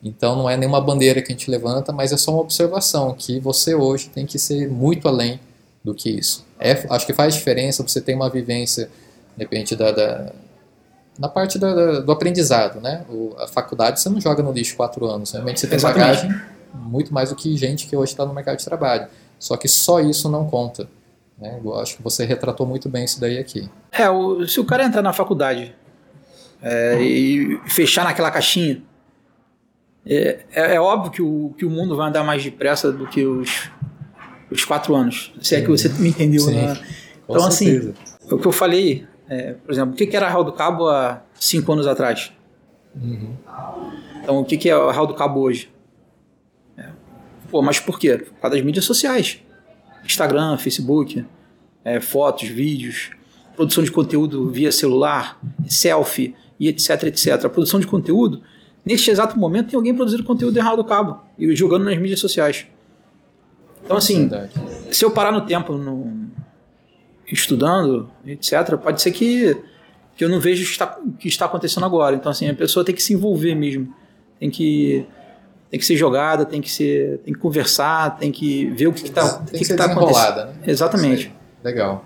então 0.03 0.35
não 0.35 0.47
é 0.47 0.55
nenhuma 0.55 0.79
bandeira 0.79 1.19
que 1.19 1.31
a 1.31 1.35
gente 1.35 1.49
levanta, 1.49 1.91
mas 1.91 2.11
é 2.11 2.17
só 2.17 2.31
uma 2.31 2.41
observação 2.41 3.15
que 3.17 3.39
você 3.39 3.73
hoje 3.73 4.09
tem 4.13 4.27
que 4.27 4.38
ser 4.38 4.69
muito 4.69 5.07
além 5.07 5.39
do 5.83 5.95
que 5.95 6.09
isso. 6.09 6.45
É, 6.59 6.85
acho 6.89 7.05
que 7.05 7.13
faz 7.13 7.33
diferença 7.33 7.81
você 7.81 7.99
ter 7.99 8.13
uma 8.13 8.29
vivência, 8.29 8.89
de 9.35 9.43
repente, 9.43 9.75
da, 9.75 9.91
da 9.91 10.31
na 11.17 11.29
parte 11.29 11.57
da, 11.57 11.73
da, 11.73 12.00
do 12.01 12.12
aprendizado, 12.12 12.81
né? 12.81 13.06
O, 13.09 13.35
a 13.38 13.47
faculdade 13.47 14.00
você 14.00 14.09
não 14.09 14.19
joga 14.19 14.44
no 14.44 14.51
lixo 14.51 14.75
quatro 14.75 15.06
anos, 15.06 15.31
realmente 15.31 15.59
você 15.59 15.67
tem 15.67 15.77
Exatamente. 15.77 16.23
bagagem 16.23 16.41
muito 16.73 17.13
mais 17.13 17.29
do 17.29 17.35
que 17.35 17.56
gente 17.56 17.88
que 17.88 17.95
hoje 17.95 18.12
está 18.12 18.25
no 18.25 18.33
mercado 18.33 18.57
de 18.57 18.65
trabalho. 18.65 19.07
Só 19.39 19.56
que 19.57 19.67
só 19.67 20.00
isso 20.00 20.29
não 20.29 20.47
conta. 20.47 20.88
Né? 21.38 21.59
Eu 21.63 21.79
acho 21.79 21.97
que 21.97 22.03
você 22.03 22.25
retratou 22.25 22.65
muito 22.65 22.89
bem 22.89 23.06
isso 23.06 23.19
daí 23.19 23.38
aqui. 23.38 23.69
É, 23.91 24.09
o, 24.09 24.47
se 24.47 24.59
o 24.59 24.65
cara 24.65 24.83
entrar 24.83 25.01
na 25.01 25.13
faculdade 25.13 25.73
é, 26.62 27.01
e 27.01 27.59
fechar 27.67 28.03
naquela 28.03 28.31
caixinha, 28.31 28.81
é, 30.06 30.39
é, 30.53 30.75
é, 30.75 30.79
óbvio 30.79 31.12
que 31.12 31.21
o, 31.21 31.53
que 31.57 31.65
o 31.65 31.69
mundo 31.69 31.95
vai 31.95 32.09
andar 32.09 32.23
mais 32.23 32.44
depressa 32.44 32.91
do 32.91 33.07
que 33.07 33.25
os, 33.25 33.69
os 34.51 34.63
quatro 34.63 34.95
anos. 34.95 35.33
Se 35.41 35.56
é 35.56 35.62
que 35.62 35.67
você 35.67 35.89
me 35.89 36.09
entendeu, 36.09 36.41
Sim, 36.41 36.56
né? 36.56 36.79
Então, 37.27 37.45
assim, 37.45 37.94
o 38.29 38.38
que 38.38 38.47
eu 38.47 38.51
falei 38.51 39.06
é, 39.27 39.54
por 39.54 39.72
exemplo, 39.72 39.94
o 39.94 39.98
que 39.98 40.16
era 40.16 40.30
Raul 40.30 40.44
do 40.44 40.54
Cabo 40.54 40.88
há 40.88 41.22
cinco 41.33 41.72
anos 41.74 41.88
atrás? 41.88 42.31
Uhum. 42.95 43.36
Então, 44.22 44.39
o 44.39 44.45
que 44.45 44.69
é 44.69 44.75
o 44.75 44.92
Raul 44.92 45.07
do 45.07 45.13
Cabo 45.13 45.42
hoje? 45.42 45.69
É, 46.77 46.89
pô, 47.50 47.62
mas 47.62 47.80
por 47.80 48.00
quê? 48.00 48.18
Por 48.18 48.42
causa 48.42 48.56
das 48.56 48.66
mídias 48.66 48.86
sociais. 48.86 49.42
Instagram, 50.04 50.57
Facebook, 50.57 51.25
é, 51.83 52.00
fotos, 52.00 52.48
vídeos, 52.48 53.12
produção 53.56 53.83
de 53.83 53.92
conteúdo 53.92 54.50
via 54.50 54.72
celular, 54.72 55.39
selfie 55.68 56.36
e 56.60 56.68
etc, 56.68 57.04
etc. 57.04 57.45
A 57.45 57.50
produção 57.50 57.80
de 57.80 57.88
conteúdo, 57.88 58.42
neste 58.86 59.10
exato 59.10 59.38
momento, 59.38 59.69
tem 59.69 59.77
alguém 59.77 59.95
produzindo 59.95 60.24
conteúdo 60.24 60.56
errado 60.57 60.77
do 60.77 60.83
cabo 60.83 61.22
e 61.38 61.56
jogando 61.56 61.86
nas 61.86 61.98
mídias 61.98 62.19
sociais. 62.19 62.68
Então, 63.83 63.98
assim, 63.98 64.30
se 64.92 65.06
eu 65.06 65.12
parar 65.12 65.31
no 65.31 65.42
tempo, 65.42 65.74
no, 65.74 66.25
estudando, 67.31 68.10
etc., 68.25 68.77
pode 68.77 69.01
ser 69.01 69.12
que, 69.12 69.57
que 70.16 70.24
eu 70.24 70.30
não 70.30 70.39
veja 70.39 70.62
o 70.62 70.66
que 70.66 70.72
está, 70.72 71.00
que 71.19 71.27
está 71.27 71.45
acontecendo 71.45 71.86
agora. 71.86 72.16
Então, 72.16 72.31
assim, 72.31 72.50
a 72.50 72.54
pessoa 72.54 72.86
tem 72.86 72.94
que 72.94 73.01
se 73.01 73.13
envolver 73.13 73.56
mesmo. 73.56 73.94
Tem 74.39 74.50
que, 74.50 75.06
tem 75.69 75.80
que 75.80 75.86
ser 75.86 75.95
jogada, 75.95 76.45
tem 76.45 76.62
que, 76.62 76.69
ser, 76.69 77.19
tem 77.19 77.33
que 77.33 77.39
conversar, 77.39 78.18
tem 78.18 78.31
que 78.31 78.68
ver 78.68 78.88
o 78.88 78.94
que 78.94 79.04
está 79.04 79.39
Tem 79.39 79.60
que, 79.60 79.68
que, 79.68 79.74
tá 79.74 79.86
acontecendo. 79.86 80.36
Né? 80.36 80.54
Exatamente. 80.68 81.33
Legal. 81.63 82.06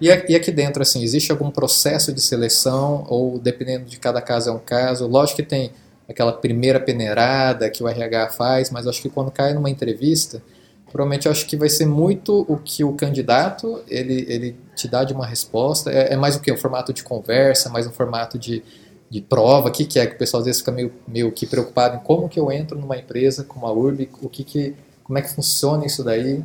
E 0.00 0.10
aqui 0.10 0.52
dentro, 0.52 0.80
assim, 0.80 1.02
existe 1.02 1.32
algum 1.32 1.50
processo 1.50 2.12
de 2.12 2.20
seleção 2.20 3.04
ou 3.08 3.36
dependendo 3.38 3.84
de 3.84 3.98
cada 3.98 4.22
caso 4.22 4.50
é 4.50 4.52
um 4.52 4.58
caso? 4.58 5.08
Lógico 5.08 5.42
que 5.42 5.42
tem 5.42 5.72
aquela 6.08 6.32
primeira 6.32 6.78
peneirada 6.78 7.68
que 7.68 7.82
o 7.82 7.88
RH 7.88 8.30
faz, 8.30 8.70
mas 8.70 8.86
acho 8.86 9.02
que 9.02 9.08
quando 9.08 9.30
cai 9.30 9.52
numa 9.52 9.68
entrevista, 9.68 10.40
Provavelmente 10.90 11.26
eu 11.26 11.32
acho 11.32 11.46
que 11.46 11.56
vai 11.56 11.68
ser 11.68 11.86
muito 11.86 12.46
o 12.48 12.56
que 12.56 12.82
o 12.82 12.92
candidato 12.94 13.82
ele, 13.88 14.24
ele 14.28 14.56
te 14.74 14.88
dá 14.88 15.04
de 15.04 15.12
uma 15.12 15.26
resposta. 15.26 15.90
É, 15.90 16.14
é 16.14 16.16
mais 16.16 16.36
o 16.36 16.40
que? 16.40 16.50
Um 16.50 16.56
formato 16.56 16.92
de 16.92 17.02
conversa, 17.02 17.68
mais 17.68 17.86
um 17.86 17.90
formato 17.90 18.38
de, 18.38 18.62
de 19.10 19.20
prova. 19.20 19.68
O 19.68 19.72
que, 19.72 19.84
que 19.84 19.98
é 19.98 20.06
que 20.06 20.14
o 20.14 20.18
pessoal 20.18 20.40
às 20.40 20.46
vezes 20.46 20.60
fica 20.60 20.72
meio, 20.72 20.92
meio 21.06 21.30
que 21.30 21.46
preocupado 21.46 21.96
em 21.96 22.00
como 22.00 22.28
que 22.28 22.40
eu 22.40 22.50
entro 22.50 22.78
numa 22.78 22.96
empresa 22.96 23.44
como 23.44 23.66
a 23.66 23.72
Urb, 23.72 24.08
o 24.22 24.28
que 24.28 24.42
que, 24.42 24.74
como 25.04 25.18
é 25.18 25.22
que 25.22 25.34
funciona 25.34 25.84
isso 25.84 26.02
daí? 26.02 26.42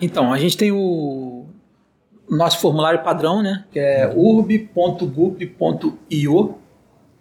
Então, 0.00 0.32
a 0.32 0.38
gente 0.38 0.56
tem 0.56 0.72
o 0.72 1.46
nosso 2.28 2.58
formulário 2.58 3.02
padrão, 3.02 3.42
né? 3.42 3.64
Que 3.70 3.78
é 3.78 4.12
urb.gup.io. 4.14 5.04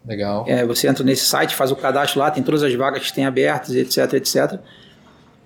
Legal. 0.05 0.43
É, 0.47 0.65
você 0.65 0.87
entra 0.87 1.03
nesse 1.03 1.25
site, 1.25 1.55
faz 1.55 1.71
o 1.71 1.75
cadastro 1.75 2.19
lá, 2.19 2.29
tem 2.29 2.43
todas 2.43 2.61
as 2.63 2.73
vagas 2.73 3.09
que 3.09 3.13
tem 3.13 3.25
abertas, 3.25 3.73
etc, 3.75 4.13
etc. 4.13 4.59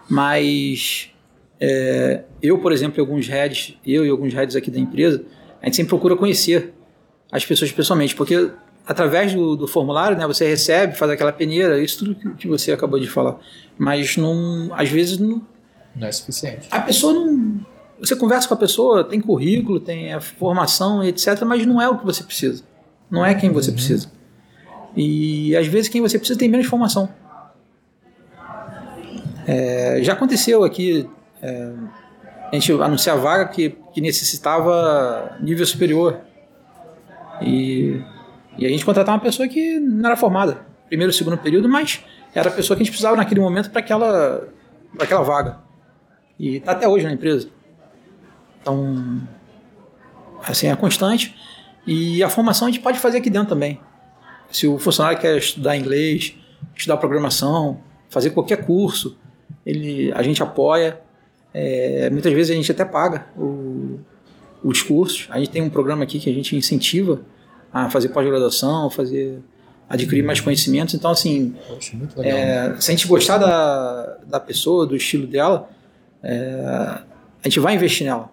Mas 0.09 1.11
é, 1.59 2.23
eu, 2.41 2.59
por 2.59 2.71
exemplo, 2.71 2.99
e 2.99 3.01
alguns 3.01 3.27
heads, 3.27 3.77
eu 3.85 4.05
e 4.05 4.09
alguns 4.09 4.33
heads 4.33 4.55
aqui 4.55 4.71
da 4.71 4.79
empresa, 4.79 5.23
a 5.61 5.65
gente 5.65 5.75
sempre 5.75 5.89
procura 5.89 6.15
conhecer 6.15 6.73
as 7.31 7.45
pessoas 7.45 7.71
pessoalmente, 7.71 8.15
porque 8.15 8.51
através 8.85 9.33
do, 9.33 9.55
do 9.55 9.67
formulário, 9.67 10.17
né, 10.17 10.25
você 10.25 10.47
recebe, 10.47 10.95
faz 10.95 11.11
aquela 11.11 11.33
peneira, 11.33 11.81
isso 11.81 11.99
tudo 11.99 12.15
que, 12.15 12.29
que 12.35 12.47
você 12.47 12.71
acabou 12.71 12.99
de 12.99 13.07
falar. 13.07 13.37
Mas 13.77 14.15
não, 14.15 14.69
às 14.73 14.89
vezes 14.89 15.17
não, 15.17 15.41
não 15.95 16.07
é 16.07 16.11
suficiente. 16.11 16.67
A 16.71 16.79
pessoa 16.79 17.13
não. 17.13 17.59
Você 17.99 18.15
conversa 18.15 18.47
com 18.47 18.53
a 18.53 18.57
pessoa, 18.57 19.03
tem 19.03 19.19
currículo, 19.19 19.79
tem 19.79 20.13
a 20.13 20.21
formação, 20.21 21.03
etc., 21.03 21.41
mas 21.45 21.65
não 21.65 21.81
é 21.81 21.89
o 21.89 21.97
que 21.97 22.05
você 22.05 22.23
precisa. 22.23 22.63
Não 23.09 23.25
é 23.25 23.33
quem 23.33 23.51
você 23.51 23.69
uhum. 23.69 23.75
precisa. 23.75 24.11
E 24.95 25.55
às 25.55 25.67
vezes 25.67 25.89
quem 25.89 26.01
você 26.01 26.17
precisa 26.17 26.37
tem 26.37 26.47
menos 26.47 26.67
formação. 26.67 27.09
É, 29.47 29.99
já 30.03 30.11
aconteceu 30.11 30.65
aqui, 30.65 31.09
é, 31.41 31.73
a 32.51 32.55
gente 32.55 32.71
anunciar 32.73 33.17
vaga 33.17 33.47
que, 33.47 33.77
que 33.93 34.01
necessitava 34.01 35.37
nível 35.39 35.65
superior. 35.65 36.19
E, 37.41 38.01
e 38.57 38.65
a 38.65 38.69
gente 38.69 38.83
contratar 38.83 39.15
uma 39.15 39.21
pessoa 39.21 39.47
que 39.47 39.79
não 39.79 40.05
era 40.05 40.17
formada, 40.17 40.65
primeiro 40.89 41.13
segundo 41.13 41.37
período, 41.37 41.69
mas 41.69 42.03
era 42.35 42.49
a 42.49 42.51
pessoa 42.51 42.75
que 42.75 42.83
a 42.83 42.85
gente 42.85 42.91
precisava 42.91 43.15
naquele 43.15 43.39
momento 43.39 43.71
para 43.71 43.79
aquela, 43.79 44.49
aquela 44.99 45.23
vaga. 45.23 45.59
E 46.37 46.57
está 46.57 46.73
até 46.73 46.87
hoje 46.87 47.05
na 47.05 47.13
empresa. 47.13 47.49
Então, 48.61 49.21
assim, 50.43 50.67
é 50.67 50.75
constante. 50.75 51.35
E 51.85 52.21
a 52.21 52.29
formação 52.29 52.67
a 52.67 52.71
gente 52.71 52.81
pode 52.81 52.99
fazer 52.99 53.19
aqui 53.19 53.29
dentro 53.29 53.49
também. 53.49 53.79
Se 54.51 54.67
o 54.67 54.77
funcionário 54.77 55.17
quer 55.19 55.37
estudar 55.37 55.77
inglês, 55.77 56.35
estudar 56.75 56.97
programação, 56.97 57.79
fazer 58.09 58.31
qualquer 58.31 58.65
curso, 58.65 59.17
ele, 59.67 60.13
a 60.13 60.23
gente 60.23 60.41
apoia. 60.41 61.01
É, 61.53 62.09
muitas 62.09 62.31
vezes 62.31 62.51
a 62.51 62.55
gente 62.55 62.71
até 62.71 62.85
paga 62.85 63.27
o, 63.37 63.99
os 64.63 64.81
cursos. 64.81 65.27
A 65.29 65.37
gente 65.39 65.49
tem 65.49 65.61
um 65.61 65.69
programa 65.69 66.05
aqui 66.05 66.19
que 66.19 66.29
a 66.29 66.33
gente 66.33 66.55
incentiva 66.55 67.21
a 67.73 67.89
fazer 67.89 68.09
pós-graduação, 68.09 68.89
fazer 68.89 69.39
adquirir 69.89 70.23
mais 70.23 70.39
conhecimentos. 70.39 70.93
Então, 70.93 71.11
assim, 71.11 71.53
é, 72.17 72.75
se 72.79 72.91
a 72.91 72.95
gente 72.95 73.07
gostar 73.07 73.37
da, 73.37 74.17
da 74.25 74.39
pessoa, 74.39 74.85
do 74.85 74.95
estilo 74.95 75.27
dela, 75.27 75.69
é, 76.23 76.61
a 76.63 77.43
gente 77.43 77.59
vai 77.59 77.75
investir 77.75 78.07
nela. 78.07 78.31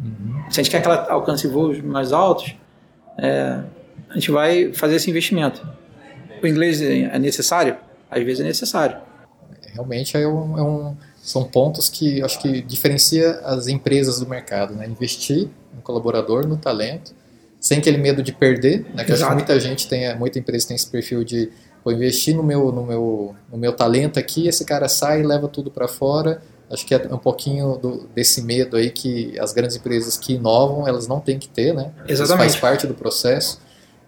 Uhum. 0.00 0.50
Se 0.50 0.60
a 0.60 0.62
gente 0.64 0.72
quer 0.72 0.82
que 0.82 0.88
ela 0.88 1.12
alcance 1.12 1.46
voos 1.46 1.80
mais 1.80 2.12
altos, 2.12 2.56
é, 3.18 3.60
a 4.10 4.14
gente 4.14 4.32
vai 4.32 4.72
fazer 4.72 4.96
esse 4.96 5.08
investimento. 5.08 5.64
O 6.42 6.46
inglês 6.46 6.82
é 6.82 7.18
necessário? 7.20 7.76
Às 8.10 8.22
vezes 8.24 8.40
é 8.40 8.44
necessário 8.44 9.13
realmente 9.74 10.16
é 10.16 10.26
um, 10.26 10.58
é 10.58 10.62
um 10.62 10.96
são 11.22 11.44
pontos 11.44 11.88
que 11.88 12.22
acho 12.22 12.40
que 12.40 12.62
diferencia 12.62 13.40
as 13.44 13.66
empresas 13.66 14.20
do 14.20 14.26
mercado, 14.26 14.74
né? 14.74 14.86
Investir 14.86 15.48
no 15.74 15.80
colaborador, 15.82 16.46
no 16.46 16.56
talento, 16.56 17.14
sem 17.58 17.78
aquele 17.78 17.96
medo 17.96 18.22
de 18.22 18.30
perder, 18.30 18.86
né? 18.94 19.04
Que 19.04 19.12
acho 19.12 19.26
que 19.26 19.34
muita 19.34 19.58
gente 19.58 19.88
tem, 19.88 20.14
muita 20.16 20.38
empresa 20.38 20.68
tem 20.68 20.76
esse 20.76 20.86
perfil 20.86 21.24
de 21.24 21.50
vou 21.82 21.92
investir 21.92 22.34
no 22.34 22.42
meu, 22.42 22.70
no 22.70 22.84
meu, 22.84 23.34
no 23.50 23.58
meu 23.58 23.72
talento 23.72 24.18
aqui, 24.18 24.48
esse 24.48 24.64
cara 24.64 24.88
sai 24.88 25.20
e 25.20 25.22
leva 25.22 25.48
tudo 25.48 25.70
para 25.70 25.88
fora. 25.88 26.42
Acho 26.70 26.84
que 26.86 26.94
é 26.94 27.08
um 27.10 27.18
pouquinho 27.18 27.76
do, 27.76 28.08
desse 28.14 28.42
medo 28.42 28.76
aí 28.76 28.90
que 28.90 29.38
as 29.38 29.52
grandes 29.52 29.76
empresas 29.76 30.16
que 30.16 30.34
inovam, 30.34 30.88
elas 30.88 31.06
não 31.06 31.20
têm 31.20 31.38
que 31.38 31.48
ter, 31.48 31.74
né? 31.74 31.90
Exatamente. 32.08 32.12
Isso 32.12 32.36
faz 32.36 32.56
parte 32.56 32.86
do 32.86 32.94
processo. 32.94 33.60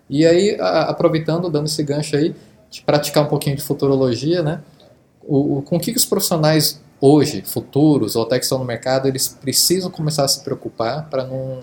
E 0.08 0.24
aí, 0.26 0.56
a, 0.58 0.82
aproveitando, 0.84 1.50
dando 1.50 1.66
esse 1.66 1.82
gancho 1.82 2.16
aí, 2.16 2.34
de 2.70 2.82
praticar 2.82 3.24
um 3.24 3.28
pouquinho 3.28 3.56
de 3.56 3.62
futurologia, 3.62 4.42
né? 4.42 4.60
O, 5.26 5.58
o, 5.58 5.62
com 5.62 5.78
que, 5.78 5.92
que 5.92 5.98
os 5.98 6.04
profissionais 6.04 6.80
hoje, 7.00 7.42
futuros 7.42 8.16
ou 8.16 8.22
até 8.24 8.38
que 8.38 8.44
estão 8.44 8.58
no 8.58 8.64
mercado, 8.64 9.08
eles 9.08 9.28
precisam 9.28 9.90
começar 9.90 10.24
a 10.24 10.28
se 10.28 10.42
preocupar 10.42 11.08
para 11.08 11.24
não 11.24 11.60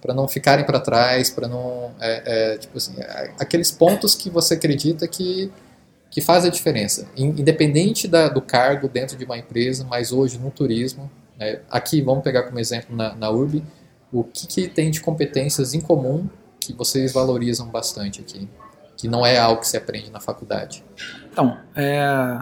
para 0.00 0.14
não 0.14 0.28
ficarem 0.28 0.64
para 0.64 0.78
trás, 0.78 1.30
para 1.30 1.48
não 1.48 1.90
é, 1.98 2.52
é, 2.52 2.58
tipo 2.58 2.76
assim, 2.76 2.94
aqueles 3.40 3.72
pontos 3.72 4.14
que 4.14 4.30
você 4.30 4.54
acredita 4.54 5.08
que 5.08 5.50
que 6.08 6.20
faz 6.20 6.44
a 6.44 6.48
diferença, 6.48 7.06
independente 7.16 8.06
da, 8.06 8.28
do 8.28 8.40
cargo 8.40 8.88
dentro 8.88 9.18
de 9.18 9.24
uma 9.24 9.36
empresa, 9.36 9.84
mas 9.84 10.12
hoje 10.12 10.38
no 10.38 10.50
turismo, 10.50 11.10
né, 11.36 11.60
aqui 11.68 12.00
vamos 12.00 12.22
pegar 12.22 12.44
como 12.44 12.58
exemplo 12.58 12.96
na, 12.96 13.14
na 13.14 13.28
Urb, 13.28 13.62
o 14.12 14.24
que, 14.24 14.46
que 14.46 14.68
tem 14.68 14.90
de 14.90 15.00
competências 15.00 15.74
em 15.74 15.80
comum 15.80 16.28
que 16.60 16.72
vocês 16.72 17.12
valorizam 17.12 17.68
bastante 17.68 18.20
aqui, 18.20 18.48
que 18.96 19.08
não 19.08 19.26
é 19.26 19.36
algo 19.36 19.60
que 19.60 19.68
se 19.68 19.76
aprende 19.76 20.10
na 20.10 20.20
faculdade? 20.20 20.82
Então, 21.30 21.58
é, 21.74 22.38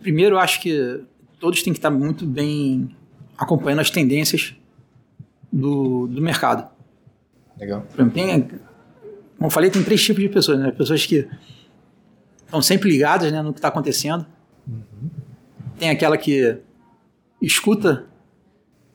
primeiro 0.00 0.36
eu 0.36 0.38
acho 0.38 0.60
que 0.60 1.02
todos 1.38 1.62
têm 1.62 1.72
que 1.72 1.78
estar 1.78 1.90
muito 1.90 2.26
bem 2.26 2.94
acompanhando 3.36 3.80
as 3.80 3.90
tendências 3.90 4.54
do, 5.52 6.06
do 6.06 6.20
mercado. 6.20 6.68
Legal. 7.58 7.84
Tem, 8.12 8.42
como 8.42 9.46
eu 9.46 9.50
falei, 9.50 9.70
tem 9.70 9.82
três 9.82 10.02
tipos 10.02 10.22
de 10.22 10.28
pessoas, 10.28 10.58
né? 10.58 10.70
Pessoas 10.70 11.04
que 11.06 11.28
estão 12.44 12.60
sempre 12.62 12.88
ligadas 12.88 13.30
né, 13.32 13.42
no 13.42 13.52
que 13.52 13.58
está 13.58 13.68
acontecendo. 13.68 14.26
Uhum. 14.66 15.10
Tem 15.78 15.90
aquela 15.90 16.16
que 16.16 16.58
escuta. 17.40 18.06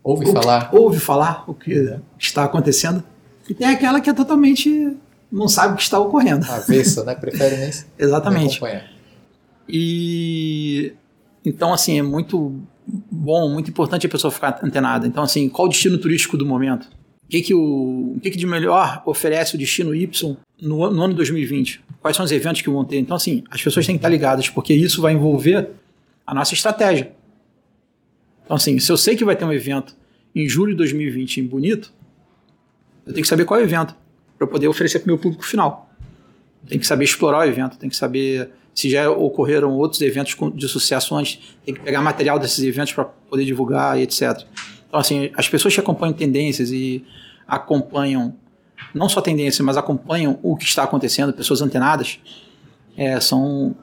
Ouve 0.04 0.32
falar. 0.32 0.70
Ouve 0.74 1.00
falar 1.00 1.44
o 1.48 1.54
que 1.54 2.00
está 2.18 2.44
acontecendo. 2.44 3.04
E 3.48 3.54
tem 3.54 3.68
aquela 3.68 4.02
que 4.02 4.10
é 4.10 4.14
totalmente. 4.14 4.98
não 5.32 5.48
sabe 5.48 5.74
o 5.74 5.78
que 5.78 5.84
está 5.84 6.00
ocorrendo. 6.00 6.46
Avessa, 6.50 7.04
né? 7.04 7.14
Prefere 7.16 7.58
nem. 7.58 7.72
Exatamente. 7.98 8.60
E. 9.72 10.94
Então, 11.44 11.74
assim, 11.74 11.98
é 11.98 12.02
muito 12.04 12.60
bom, 13.10 13.50
muito 13.50 13.70
importante 13.70 14.06
a 14.06 14.10
pessoa 14.10 14.32
ficar 14.32 14.60
antenada. 14.64 15.08
Então, 15.08 15.24
assim, 15.24 15.48
qual 15.50 15.68
o 15.68 15.70
destino 15.70 15.98
turístico 15.98 16.38
do 16.38 16.46
momento? 16.46 16.86
O 17.24 17.30
que, 17.30 17.42
que, 17.42 17.54
o, 17.54 18.14
o 18.16 18.20
que, 18.22 18.32
que 18.32 18.38
de 18.38 18.46
melhor 18.46 19.02
oferece 19.06 19.56
o 19.56 19.58
destino 19.58 19.96
Y 19.96 20.38
no, 20.62 20.92
no 20.92 21.02
ano 21.04 21.14
2020? 21.14 21.82
Quais 22.02 22.18
são 22.18 22.26
os 22.26 22.32
eventos 22.32 22.62
que 22.62 22.70
vão 22.70 22.84
ter? 22.84 22.98
Então, 22.98 23.16
assim, 23.16 23.44
as 23.50 23.62
pessoas 23.62 23.86
têm 23.86 23.96
que 23.96 24.00
estar 24.00 24.10
ligadas, 24.10 24.50
porque 24.50 24.74
isso 24.74 25.02
vai 25.02 25.14
envolver 25.14 25.70
a 26.28 26.34
nossa 26.34 26.54
estratégia. 26.54 27.14
Então, 28.44 28.58
assim, 28.58 28.78
se 28.80 28.92
eu 28.92 28.98
sei 28.98 29.16
que 29.16 29.24
vai 29.24 29.36
ter 29.36 29.46
um 29.46 29.54
evento 29.54 29.96
em 30.36 30.48
julho 30.48 30.72
de 30.72 30.78
2020 30.78 31.38
em 31.38 31.48
Bonito, 31.48 31.94
eu 33.06 33.14
tenho 33.14 33.24
que 33.24 33.30
saber 33.30 33.46
qual 33.46 33.60
é 33.60 33.64
o 33.64 33.66
evento 33.66 33.96
para 34.38 34.48
poder 34.48 34.68
oferecer 34.68 35.00
para 35.00 35.06
o 35.06 35.10
meu 35.10 35.18
público 35.18 35.46
final. 35.46 35.91
Tem 36.68 36.80
que 36.80 36.86
saber 36.86 37.06
explorar 37.06 37.40
o 37.40 37.44
evento, 37.44 37.78
tem 37.78 37.90
que 37.90 37.96
saber 37.96 38.52
se 38.74 38.90
já 38.90 39.10
ocorreram 39.10 39.74
outros 39.74 40.02
eventos 40.02 40.36
de 40.56 40.68
sucesso 40.68 41.16
antes, 41.16 41.40
tem 41.66 41.74
que 41.74 41.82
pegar 41.82 42.02
material 42.02 42.40
desses 42.40 42.64
eventos 42.64 42.94
para 42.94 43.06
poder 43.06 43.46
divulgar 43.46 44.00
e 44.00 44.04
etc. 44.04 44.44
Então, 44.88 45.00
assim, 45.00 45.32
as 45.36 45.48
pessoas 45.48 45.74
que 45.74 45.80
acompanham 45.80 46.14
tendências 46.14 46.72
e 46.72 47.04
acompanham, 47.48 48.36
não 48.94 49.10
só 49.10 49.22
tendências, 49.22 49.60
mas 49.66 49.78
acompanham 49.78 50.40
o 50.42 50.56
que 50.56 50.66
está 50.66 50.84
acontecendo, 50.84 51.34
pessoas 51.34 51.62
antenadas, 51.62 52.20
é, 52.98 53.20
são, 53.20 53.76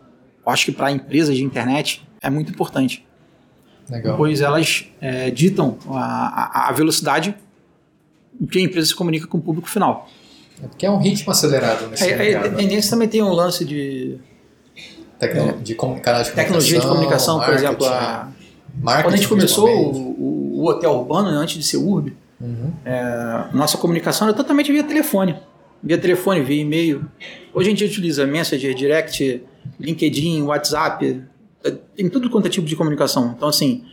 acho 0.47 0.66
que 0.66 0.73
para 0.73 0.90
empresas 0.90 1.37
de 1.37 1.44
internet 1.44 2.02
é 2.20 2.30
muito 2.30 2.50
importante. 2.50 3.06
Legal. 3.90 4.16
Pois 4.16 4.40
elas 4.40 4.87
é, 5.00 5.30
ditam 5.30 5.78
a, 5.88 6.66
a, 6.66 6.68
a 6.68 6.73
velocidade 6.73 7.35
em 8.40 8.47
que 8.47 8.58
a 8.58 8.62
empresa 8.62 8.88
se 8.88 8.94
comunica 8.94 9.26
com 9.26 9.38
o 9.38 9.40
público 9.40 9.68
final. 9.68 10.08
É 10.62 10.67
porque 10.67 10.87
é 10.87 10.91
um 10.91 10.99
ritmo 10.99 11.31
acelerado 11.31 11.88
nesse 11.88 12.09
é, 12.09 12.17
mercado. 12.17 12.47
A 12.47 12.57
tendência 12.57 12.91
também 12.91 13.09
tem 13.09 13.23
um 13.23 13.33
lance 13.33 13.65
de 13.65 14.19
Tecno, 15.19 15.59
de 15.62 15.75
com, 15.75 15.99
canal 16.00 16.23
de 16.23 16.31
Tecnologia 16.31 16.81
de 16.81 16.87
comunicação, 16.87 17.41
por 17.41 17.55
exemplo. 17.55 17.87
A, 17.87 18.29
quando 19.03 19.15
a 19.15 19.17
gente 19.17 19.29
começou 19.29 19.69
o, 19.69 20.59
o, 20.61 20.67
hotel 20.67 20.93
urbano, 20.93 21.31
né, 21.31 21.37
antes 21.37 21.57
de 21.57 21.65
ser 21.65 21.77
urb, 21.77 22.17
uhum. 22.41 22.73
é, 22.85 23.45
nossa 23.53 23.77
comunicação 23.79 24.29
era 24.29 24.37
totalmente 24.37 24.71
via 24.71 24.85
telefone. 24.85 25.37
Via 25.83 25.99
telefone, 25.99 26.43
via 26.43 26.61
e-mail. 26.61 27.05
Hoje 27.55 27.69
a 27.69 27.71
gente 27.71 27.85
utiliza 27.85 28.27
Messenger, 28.27 28.75
Direct, 28.75 29.43
LinkedIn, 29.79 30.43
WhatsApp, 30.43 31.23
é, 31.65 31.71
tem 31.97 32.09
tudo 32.09 32.31
quanto 32.31 32.47
é 32.47 32.50
tipo 32.50 32.67
de 32.67 32.77
comunicação. 32.77 33.35
Então, 33.37 33.49
assim, 33.49 33.85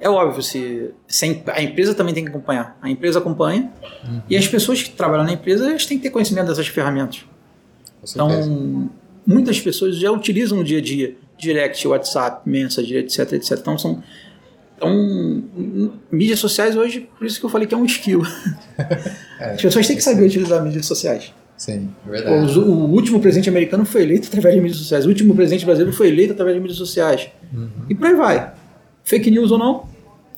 é 0.00 0.08
óbvio, 0.08 0.42
se, 0.42 0.90
se 1.06 1.42
a 1.46 1.62
empresa 1.62 1.94
também 1.94 2.14
tem 2.14 2.24
que 2.24 2.30
acompanhar. 2.30 2.78
A 2.80 2.88
empresa 2.90 3.18
acompanha 3.18 3.70
uhum. 4.02 4.22
e 4.28 4.36
as 4.36 4.48
pessoas 4.48 4.82
que 4.82 4.90
trabalham 4.90 5.24
na 5.24 5.32
empresa 5.32 5.68
elas 5.68 5.84
têm 5.84 5.98
que 5.98 6.04
ter 6.04 6.10
conhecimento 6.10 6.46
dessas 6.46 6.66
ferramentas. 6.68 7.24
Então, 8.08 8.90
muitas 9.26 9.60
pessoas 9.60 9.96
já 9.96 10.10
utilizam 10.10 10.58
no 10.58 10.64
dia 10.64 10.78
a 10.78 10.82
dia 10.82 11.16
direct, 11.38 11.86
WhatsApp, 11.86 12.48
Messenger, 12.48 12.98
etc, 12.98 13.32
etc. 13.32 13.58
Então 13.58 13.78
são 13.78 14.02
então, 14.80 15.92
mídias 16.10 16.38
sociais 16.38 16.74
hoje, 16.74 17.06
por 17.18 17.26
isso 17.26 17.38
que 17.38 17.44
eu 17.44 17.50
falei 17.50 17.66
que 17.66 17.74
é 17.74 17.76
um 17.76 17.84
skill. 17.84 18.22
É, 19.38 19.52
As 19.52 19.62
pessoas 19.62 19.86
têm 19.86 19.96
que 19.96 20.02
saber 20.02 20.26
utilizar 20.26 20.62
mídias 20.62 20.84
sociais. 20.84 21.32
Sim, 21.56 21.88
é 22.06 22.10
verdade. 22.10 22.58
O, 22.58 22.62
o, 22.62 22.90
último 22.90 23.20
presidente 23.20 23.48
americano 23.48 23.86
foi 23.86 24.02
eleito 24.02 24.28
através 24.28 24.54
de 24.54 24.60
mídias 24.60 24.76
sociais. 24.76 25.06
O 25.06 25.08
último 25.08 25.34
presidente 25.34 25.64
brasileiro 25.64 25.96
foi 25.96 26.08
eleito 26.08 26.34
através 26.34 26.56
de 26.56 26.60
mídias 26.60 26.76
sociais. 26.76 27.30
Uhum. 27.50 27.70
E 27.88 27.94
por 27.94 28.06
aí 28.06 28.14
vai. 28.14 28.52
Fake 29.02 29.30
news 29.30 29.50
ou 29.50 29.56
não, 29.56 29.88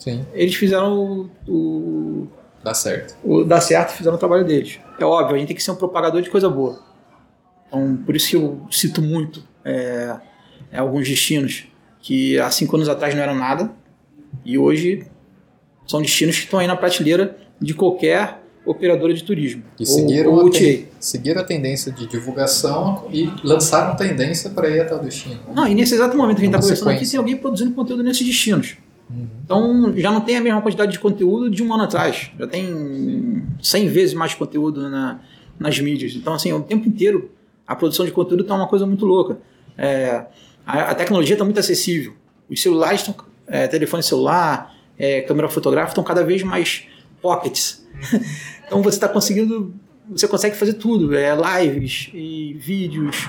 Sim. 0.03 0.27
eles 0.35 0.57
fizeram 0.57 1.31
o, 1.47 1.53
o. 1.53 2.29
Dá 2.65 2.75
certo. 2.75 3.17
O, 3.23 3.45
dá 3.45 3.61
certo, 3.61 3.93
fizeram 3.93 4.17
o 4.17 4.19
trabalho 4.19 4.45
deles. 4.45 4.81
É 4.99 5.05
óbvio, 5.05 5.37
a 5.37 5.39
gente 5.39 5.49
tem 5.49 5.57
que 5.57 5.63
ser 5.63 5.71
um 5.71 5.77
propagador 5.77 6.21
de 6.21 6.29
coisa 6.29 6.49
boa. 6.49 6.81
Então, 7.69 7.97
por 8.05 8.17
isso 8.17 8.31
que 8.31 8.37
eu 8.37 8.67
cito 8.69 9.01
muito 9.01 9.45
é, 9.65 10.17
é, 10.73 10.79
alguns 10.79 11.09
destinos 11.09 11.69
que 12.01 12.37
há 12.41 12.51
cinco 12.51 12.75
anos 12.75 12.89
atrás 12.89 13.15
não 13.15 13.23
eram 13.23 13.37
nada 13.37 13.71
e 14.45 14.59
hoje 14.59 15.07
são 15.87 16.03
destinos 16.03 16.37
que 16.37 16.45
estão 16.45 16.59
aí 16.59 16.67
na 16.67 16.75
prateleira 16.75 17.37
de 17.61 17.73
qualquer 17.73 18.43
operadora 18.67 19.15
de 19.15 19.23
turismo. 19.23 19.63
E 19.79 19.87
seguiram, 19.87 20.33
ou, 20.33 20.41
ou 20.41 20.49
a, 20.49 20.51
ten, 20.51 20.89
seguiram 20.99 21.41
a 21.41 21.45
tendência 21.45 21.93
de 21.93 22.09
divulgação 22.09 23.07
e 23.13 23.31
lançaram 23.45 23.97
tendência 23.97 24.51
para 24.51 24.69
ir 24.69 24.81
até 24.81 24.95
o 24.95 24.99
destino. 24.99 25.41
Não, 25.55 25.67
e 25.69 25.75
nesse 25.75 25.95
exato 25.95 26.17
momento 26.17 26.39
que 26.39 26.43
a 26.43 26.47
gente 26.47 26.55
está 26.55 26.61
conversando 26.63 26.91
aqui, 26.91 27.09
tem 27.09 27.19
alguém 27.19 27.37
produzindo 27.37 27.73
conteúdo 27.73 28.03
nesses 28.03 28.27
destinos. 28.27 28.77
Uhum. 29.11 29.27
Então 29.45 29.93
já 29.97 30.11
não 30.11 30.21
tem 30.21 30.37
a 30.37 30.41
mesma 30.41 30.61
quantidade 30.63 30.93
de 30.93 30.99
conteúdo 30.99 31.51
de 31.51 31.63
um 31.63 31.73
ano 31.73 31.85
atrás. 31.85 32.31
Já 32.39 32.47
tem 32.47 33.43
100 33.63 33.89
vezes 33.89 34.15
mais 34.15 34.35
conteúdo 34.35 34.89
na, 34.89 35.21
nas 35.59 35.79
mídias. 35.79 36.15
Então, 36.15 36.35
assim, 36.35 36.53
o 36.53 36.61
tempo 36.63 36.89
inteiro 36.89 37.31
a 37.67 37.77
produção 37.77 38.05
de 38.05 38.13
conteúdo 38.13 38.43
está 38.43 38.55
uma 38.55 38.67
coisa 38.67 38.87
muito 38.87 39.07
louca. 39.07 39.39
É, 39.77 40.27
a, 40.67 40.91
a, 40.91 40.95
tecnologia 40.95 41.35
está 41.35 41.45
muito 41.45 41.59
acessível. 41.59 42.15
Os 42.49 42.61
celulares 42.61 43.01
estão, 43.01 43.15
é, 43.47 43.67
telefone 43.67 44.03
celular, 44.03 44.75
é, 44.99 45.23
câmera 45.23 45.49
fotográfica 45.49 45.93
estão 45.93 46.05
cada 46.05 46.25
vez 46.25 46.43
mais 46.43 46.87
pockets. 47.21 47.87
então 48.67 48.83
você 48.83 48.97
está 48.97 49.09
conseguindo, 49.09 49.75
você 50.11 50.29
consegue 50.29 50.57
fazer 50.57 50.75
tudo, 50.75 51.15
é, 51.15 51.35
lives 51.35 52.11
e 52.13 52.55
vídeos 52.59 53.29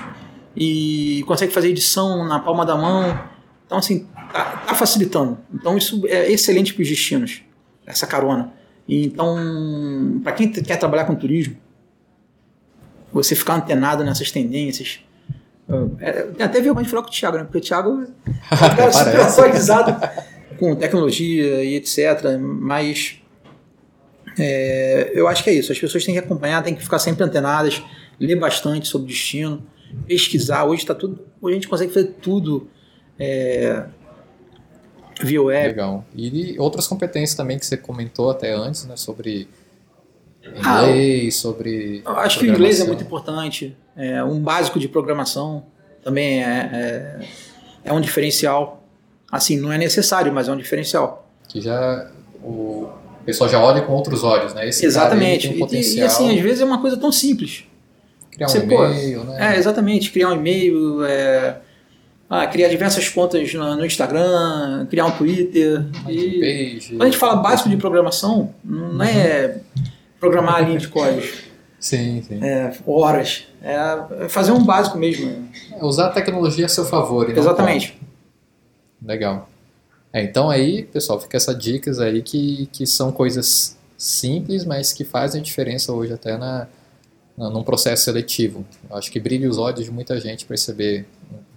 e 0.56 1.24
consegue 1.26 1.52
fazer 1.52 1.68
edição 1.68 2.26
na 2.26 2.38
palma 2.38 2.66
da 2.66 2.76
mão. 2.76 3.33
Então 3.66 3.78
assim, 3.78 4.06
tá, 4.32 4.64
tá 4.66 4.74
facilitando. 4.74 5.38
Então 5.52 5.76
isso 5.76 6.06
é 6.06 6.30
excelente 6.30 6.74
para 6.74 6.82
os 6.82 6.88
destinos, 6.88 7.42
essa 7.86 8.06
carona. 8.06 8.52
E, 8.86 9.06
então, 9.06 10.20
para 10.22 10.32
quem 10.32 10.50
quer 10.50 10.76
trabalhar 10.76 11.06
com 11.06 11.14
turismo, 11.14 11.56
você 13.12 13.34
ficar 13.34 13.54
antenado 13.54 14.04
nessas 14.04 14.30
tendências. 14.30 15.00
É, 15.98 16.44
até 16.44 16.60
vergonha 16.60 16.84
de 16.84 16.90
falar 16.90 17.02
com 17.02 17.08
o 17.08 17.12
Thiago, 17.12 17.38
né? 17.38 17.44
Porque 17.44 17.58
o 17.58 17.60
Thiago 17.60 17.90
é 17.90 18.04
um 18.54 18.76
cara 18.76 18.92
super 18.92 19.20
atualizado 19.20 19.96
com 20.58 20.74
tecnologia 20.76 21.64
e 21.64 21.76
etc. 21.76 22.38
Mas 22.38 23.20
é, 24.38 25.12
eu 25.14 25.26
acho 25.28 25.42
que 25.42 25.50
é 25.50 25.54
isso. 25.54 25.72
As 25.72 25.78
pessoas 25.78 26.04
têm 26.04 26.14
que 26.14 26.20
acompanhar, 26.20 26.62
têm 26.62 26.74
que 26.74 26.82
ficar 26.82 26.98
sempre 26.98 27.24
antenadas, 27.24 27.82
ler 28.20 28.36
bastante 28.36 28.88
sobre 28.88 29.08
destino, 29.08 29.64
pesquisar. 30.06 30.64
Hoje 30.64 30.82
está 30.82 30.94
tudo. 30.94 31.24
Hoje 31.40 31.52
a 31.52 31.54
gente 31.54 31.68
consegue 31.68 31.92
fazer 31.92 32.16
tudo 32.20 32.68
é, 33.18 33.84
via 35.22 35.42
web. 35.42 35.68
Legal. 35.68 36.04
E 36.14 36.56
outras 36.58 36.86
competências 36.86 37.36
também 37.36 37.58
que 37.58 37.66
você 37.66 37.76
comentou 37.76 38.30
até 38.30 38.52
antes, 38.52 38.86
né? 38.86 38.96
Sobre 38.96 39.48
Inglês, 40.52 41.36
ah, 41.36 41.40
sobre. 41.40 42.02
Acho 42.04 42.38
que 42.38 42.46
o 42.46 42.48
inglês 42.48 42.80
é 42.80 42.84
muito 42.84 43.02
importante. 43.02 43.76
É, 43.96 44.22
um 44.22 44.40
básico 44.40 44.78
de 44.78 44.88
programação 44.88 45.64
também 46.02 46.44
é, 46.44 46.70
é, 46.72 47.26
é 47.84 47.92
um 47.92 48.00
diferencial. 48.00 48.82
Assim, 49.32 49.58
não 49.58 49.72
é 49.72 49.78
necessário, 49.78 50.32
mas 50.32 50.48
é 50.48 50.52
um 50.52 50.56
diferencial. 50.56 51.26
Que 51.48 51.60
já 51.60 52.10
o 52.42 52.88
pessoal 53.24 53.48
já 53.48 53.58
olha 53.58 53.80
com 53.82 53.92
outros 53.92 54.22
olhos, 54.22 54.52
né? 54.52 54.68
Esse 54.68 54.84
exatamente. 54.84 55.48
Um 55.48 55.66
e, 55.66 55.96
e, 55.96 56.02
assim, 56.02 56.36
às 56.36 56.40
vezes 56.40 56.60
é 56.60 56.64
uma 56.64 56.80
coisa 56.80 56.96
tão 56.96 57.10
simples. 57.10 57.64
Criar 58.30 58.48
um 58.48 58.56
e-mail, 58.56 59.24
né? 59.24 59.54
É, 59.54 59.58
exatamente. 59.58 60.12
Criar 60.12 60.28
um 60.28 60.34
e-mail, 60.34 61.04
é, 61.04 61.56
ah, 62.28 62.46
criar 62.46 62.68
diversas 62.68 63.08
contas 63.08 63.52
no, 63.52 63.84
Instagram, 63.84 64.86
criar 64.88 65.06
um 65.06 65.12
Twitter. 65.12 65.84
E, 66.08 66.80
quando 66.90 67.02
a 67.02 67.04
gente 67.06 67.18
fala 67.18 67.36
básico 67.36 67.68
de 67.68 67.76
programação, 67.76 68.54
não 68.64 68.96
uhum. 68.96 69.02
é 69.02 69.58
programar 70.18 70.56
a 70.56 70.60
linha 70.60 70.78
de 70.78 70.88
código. 70.88 71.26
Sim, 71.78 72.22
sim. 72.22 72.42
É, 72.42 72.72
horas. 72.86 73.46
É 73.62 74.28
fazer 74.28 74.52
um 74.52 74.64
básico 74.64 74.96
mesmo. 74.96 75.48
É 75.72 75.84
usar 75.84 76.06
a 76.06 76.10
tecnologia 76.10 76.64
a 76.64 76.68
seu 76.68 76.86
favor. 76.86 77.30
Exatamente. 77.30 78.00
Legal. 79.02 79.50
É, 80.10 80.22
então 80.22 80.48
aí, 80.48 80.84
pessoal, 80.84 81.20
fica 81.20 81.36
essas 81.36 81.58
dicas 81.58 82.00
aí 82.00 82.22
que, 82.22 82.68
que 82.72 82.86
são 82.86 83.12
coisas 83.12 83.76
simples, 83.98 84.64
mas 84.64 84.92
que 84.92 85.04
fazem 85.04 85.42
diferença 85.42 85.92
hoje 85.92 86.12
até 86.12 86.38
na, 86.38 86.66
na, 87.36 87.50
num 87.50 87.62
processo 87.62 88.04
seletivo. 88.04 88.64
Eu 88.88 88.96
acho 88.96 89.10
que 89.10 89.20
brilha 89.20 89.48
os 89.48 89.58
olhos 89.58 89.84
de 89.84 89.90
muita 89.90 90.18
gente 90.18 90.46
perceber 90.46 91.06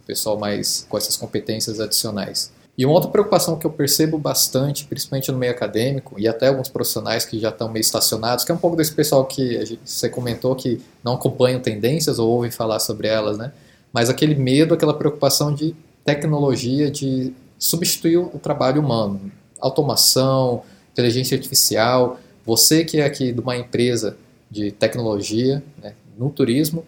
pessoal 0.07 0.39
mais 0.39 0.87
com 0.89 0.97
essas 0.97 1.17
competências 1.17 1.79
adicionais. 1.79 2.51
E 2.77 2.85
uma 2.85 2.93
outra 2.93 3.09
preocupação 3.09 3.57
que 3.57 3.65
eu 3.65 3.71
percebo 3.71 4.19
bastante, 4.19 4.85
principalmente 4.85 5.31
no 5.31 5.37
meio 5.37 5.51
acadêmico, 5.51 6.15
e 6.19 6.27
até 6.27 6.47
alguns 6.47 6.69
profissionais 6.69 7.25
que 7.25 7.39
já 7.39 7.49
estão 7.49 7.67
meio 7.67 7.81
estacionados, 7.81 8.45
que 8.45 8.51
é 8.51 8.55
um 8.55 8.59
pouco 8.59 8.77
desse 8.77 8.93
pessoal 8.93 9.25
que 9.25 9.65
gente, 9.65 9.81
você 9.83 10.07
comentou 10.07 10.55
que 10.55 10.79
não 11.03 11.13
acompanham 11.13 11.59
tendências 11.59 12.19
ou 12.19 12.29
ouvem 12.29 12.51
falar 12.51 12.79
sobre 12.79 13.07
elas, 13.07 13.37
né? 13.37 13.51
Mas 13.91 14.09
aquele 14.09 14.35
medo, 14.35 14.75
aquela 14.75 14.93
preocupação 14.93 15.51
de 15.53 15.75
tecnologia, 16.05 16.91
de 16.91 17.33
substituir 17.57 18.17
o 18.17 18.39
trabalho 18.39 18.79
humano. 18.79 19.31
Automação, 19.59 20.61
inteligência 20.91 21.35
artificial. 21.35 22.19
Você 22.45 22.85
que 22.85 22.99
é 22.99 23.05
aqui 23.05 23.31
de 23.31 23.39
uma 23.39 23.57
empresa 23.57 24.15
de 24.51 24.71
tecnologia, 24.71 25.63
né, 25.81 25.93
no 26.17 26.29
turismo, 26.29 26.85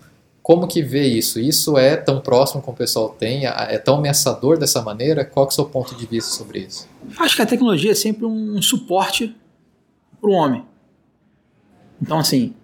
como 0.49 0.67
que 0.67 0.81
vê 0.81 1.05
isso? 1.05 1.39
Isso 1.39 1.77
é 1.77 1.95
tão 1.95 2.19
próximo 2.19 2.59
como 2.59 2.73
o 2.73 2.77
pessoal 2.77 3.09
tem? 3.09 3.45
É 3.45 3.77
tão 3.77 3.97
ameaçador 3.97 4.57
dessa 4.57 4.81
maneira? 4.81 5.23
Qual 5.23 5.45
é 5.45 5.49
o 5.49 5.51
seu 5.51 5.65
ponto 5.65 5.93
de 5.93 6.07
vista 6.07 6.31
sobre 6.31 6.61
isso? 6.61 6.89
Acho 7.19 7.35
que 7.35 7.43
a 7.43 7.45
tecnologia 7.45 7.91
é 7.91 7.93
sempre 7.93 8.25
um 8.25 8.59
suporte 8.59 9.35
para 10.19 10.27
o 10.27 10.33
homem. 10.33 10.65
Então, 12.01 12.17
assim, 12.17 12.55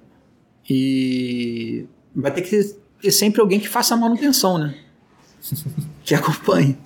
e 0.68 1.86
vai 2.16 2.34
ter 2.34 2.42
que 2.42 2.76
ter 3.00 3.12
sempre 3.12 3.40
alguém 3.40 3.60
que 3.60 3.70
faça 3.70 3.94
a 3.94 3.98
manutenção, 3.98 4.58
né? 4.58 4.74
que 6.04 6.16
acompanhe. 6.16 6.80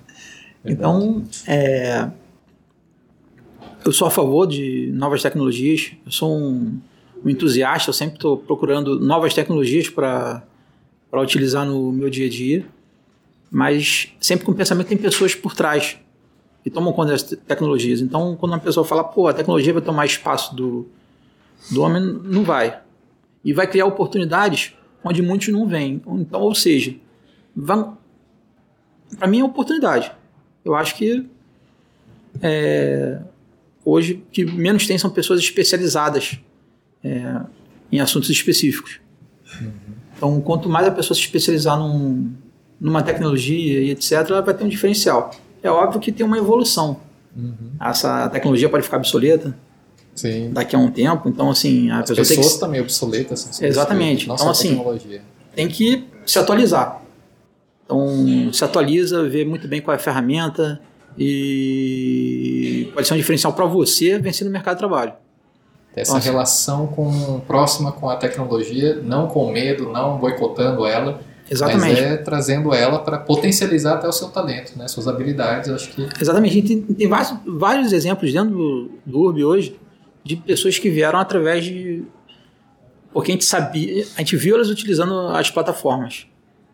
Então, 0.62 1.24
é, 1.46 2.10
eu 3.86 3.90
sou 3.90 4.06
a 4.06 4.10
favor 4.10 4.46
de 4.46 4.90
novas 4.92 5.22
tecnologias. 5.22 5.92
Eu 6.04 6.12
sou 6.12 6.36
um, 6.36 6.78
um 7.24 7.30
entusiasta. 7.30 7.88
Eu 7.88 7.94
sempre 7.94 8.16
estou 8.16 8.36
procurando 8.36 9.00
novas 9.00 9.32
tecnologias 9.32 9.88
para 9.88 10.46
para 11.10 11.20
utilizar 11.20 11.66
no 11.66 11.90
meu 11.92 12.08
dia 12.08 12.26
a 12.26 12.30
dia, 12.30 12.66
mas 13.50 14.14
sempre 14.20 14.44
com 14.44 14.52
o 14.52 14.54
pensamento 14.54 14.86
tem 14.86 14.96
pessoas 14.96 15.34
por 15.34 15.54
trás 15.54 15.98
que 16.62 16.70
tomam 16.70 16.92
conta 16.92 17.12
das 17.12 17.22
tecnologias. 17.22 18.00
Então, 18.00 18.36
quando 18.36 18.52
uma 18.52 18.60
pessoa 18.60 18.86
fala, 18.86 19.02
pô, 19.02 19.26
a 19.26 19.32
tecnologia 19.32 19.72
vai 19.72 19.82
tomar 19.82 20.06
espaço 20.06 20.54
do, 20.54 20.86
do 21.70 21.82
homem, 21.82 22.02
não 22.02 22.44
vai. 22.44 22.80
E 23.44 23.52
vai 23.52 23.66
criar 23.66 23.86
oportunidades 23.86 24.74
onde 25.02 25.22
muitos 25.22 25.48
não 25.48 25.66
vêm. 25.66 26.02
Então, 26.06 26.40
ou 26.40 26.54
seja, 26.54 26.94
para 29.18 29.26
mim 29.26 29.40
é 29.40 29.44
oportunidade. 29.44 30.12
Eu 30.64 30.74
acho 30.74 30.94
que 30.94 31.26
é, 32.42 33.20
hoje 33.84 34.22
que 34.30 34.44
menos 34.44 34.86
tem 34.86 34.98
são 34.98 35.10
pessoas 35.10 35.40
especializadas 35.40 36.38
é, 37.02 37.40
em 37.90 38.00
assuntos 38.00 38.28
específicos. 38.28 39.00
Uhum. 39.60 39.89
Então, 40.20 40.38
quanto 40.42 40.68
mais 40.68 40.86
a 40.86 40.90
pessoa 40.90 41.14
se 41.16 41.22
especializar 41.22 41.78
num, 41.78 42.30
numa 42.78 43.02
tecnologia 43.02 43.80
e 43.80 43.90
etc., 43.90 44.12
ela 44.28 44.42
vai 44.42 44.52
ter 44.52 44.64
um 44.64 44.68
diferencial. 44.68 45.30
É 45.62 45.70
óbvio 45.70 45.98
que 45.98 46.12
tem 46.12 46.26
uma 46.26 46.36
evolução. 46.36 47.00
Uhum. 47.34 47.54
Essa 47.80 48.28
tecnologia 48.28 48.68
pode 48.68 48.84
ficar 48.84 48.98
obsoleta 48.98 49.56
Sim. 50.14 50.50
daqui 50.52 50.76
a 50.76 50.78
um 50.78 50.90
tempo. 50.90 51.26
Então, 51.26 51.48
assim, 51.48 51.90
a 51.90 52.00
As 52.00 52.10
pessoas 52.10 52.28
tem 52.28 52.42
que... 52.42 52.60
também 52.60 52.80
obsoletas. 52.82 53.48
Assim, 53.48 53.64
Exatamente. 53.64 54.30
Então, 54.30 54.50
assim, 54.50 54.76
tecnologia. 54.76 55.22
tem 55.56 55.68
que 55.68 56.04
se 56.26 56.38
atualizar. 56.38 57.00
Então, 57.86 58.52
se 58.52 58.62
atualiza, 58.62 59.26
vê 59.26 59.42
muito 59.42 59.66
bem 59.66 59.80
qual 59.80 59.94
é 59.94 59.96
a 59.96 60.02
ferramenta 60.02 60.78
e 61.16 62.90
pode 62.92 63.08
ser 63.08 63.14
um 63.14 63.16
diferencial 63.16 63.54
para 63.54 63.64
você 63.64 64.18
vencer 64.18 64.44
no 64.44 64.52
mercado 64.52 64.74
de 64.74 64.80
trabalho 64.80 65.14
essa 65.94 66.14
Nossa. 66.14 66.30
relação 66.30 66.86
com, 66.86 67.40
próxima 67.40 67.92
com 67.92 68.08
a 68.08 68.16
tecnologia, 68.16 69.00
não 69.02 69.26
com 69.26 69.50
medo, 69.50 69.90
não 69.90 70.18
boicotando 70.18 70.86
ela, 70.86 71.20
Exatamente. 71.50 71.88
mas 71.88 71.98
é 71.98 72.16
trazendo 72.16 72.72
ela 72.72 73.00
para 73.00 73.18
potencializar 73.18 73.94
até 73.94 74.08
o 74.08 74.12
seu 74.12 74.28
talento, 74.28 74.78
né, 74.78 74.86
suas 74.86 75.08
habilidades, 75.08 75.68
acho 75.68 75.90
que... 75.90 76.08
Exatamente, 76.20 76.52
a 76.52 76.54
gente 76.54 76.94
tem, 76.94 77.08
vários, 77.08 77.34
vários 77.44 77.92
exemplos 77.92 78.32
dentro 78.32 78.56
do, 78.56 78.90
do 79.04 79.20
URB 79.20 79.44
hoje 79.44 79.80
de 80.22 80.36
pessoas 80.36 80.78
que 80.78 80.88
vieram 80.88 81.18
através 81.18 81.64
de... 81.64 82.04
Porque 83.12 83.32
a 83.32 83.34
gente 83.34 83.44
sabia, 83.44 84.06
a 84.16 84.20
gente 84.20 84.36
viu 84.36 84.54
elas 84.54 84.68
utilizando 84.68 85.28
as 85.30 85.50
plataformas 85.50 86.26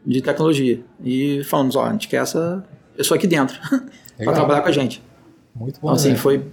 de 0.04 0.20
tecnologia 0.20 0.80
e 1.02 1.42
falamos, 1.44 1.74
ó, 1.74 1.86
a 1.86 1.92
gente 1.92 2.06
quer 2.08 2.18
essa 2.18 2.62
pessoa 2.94 3.16
aqui 3.16 3.26
dentro 3.26 3.58
para 4.18 4.32
trabalhar 4.32 4.60
com 4.60 4.68
a 4.68 4.72
gente. 4.72 5.02
Muito 5.54 5.80
bom. 5.80 5.88
Então, 5.88 5.94
assim, 5.94 6.10
né? 6.10 6.16
foi 6.16 6.44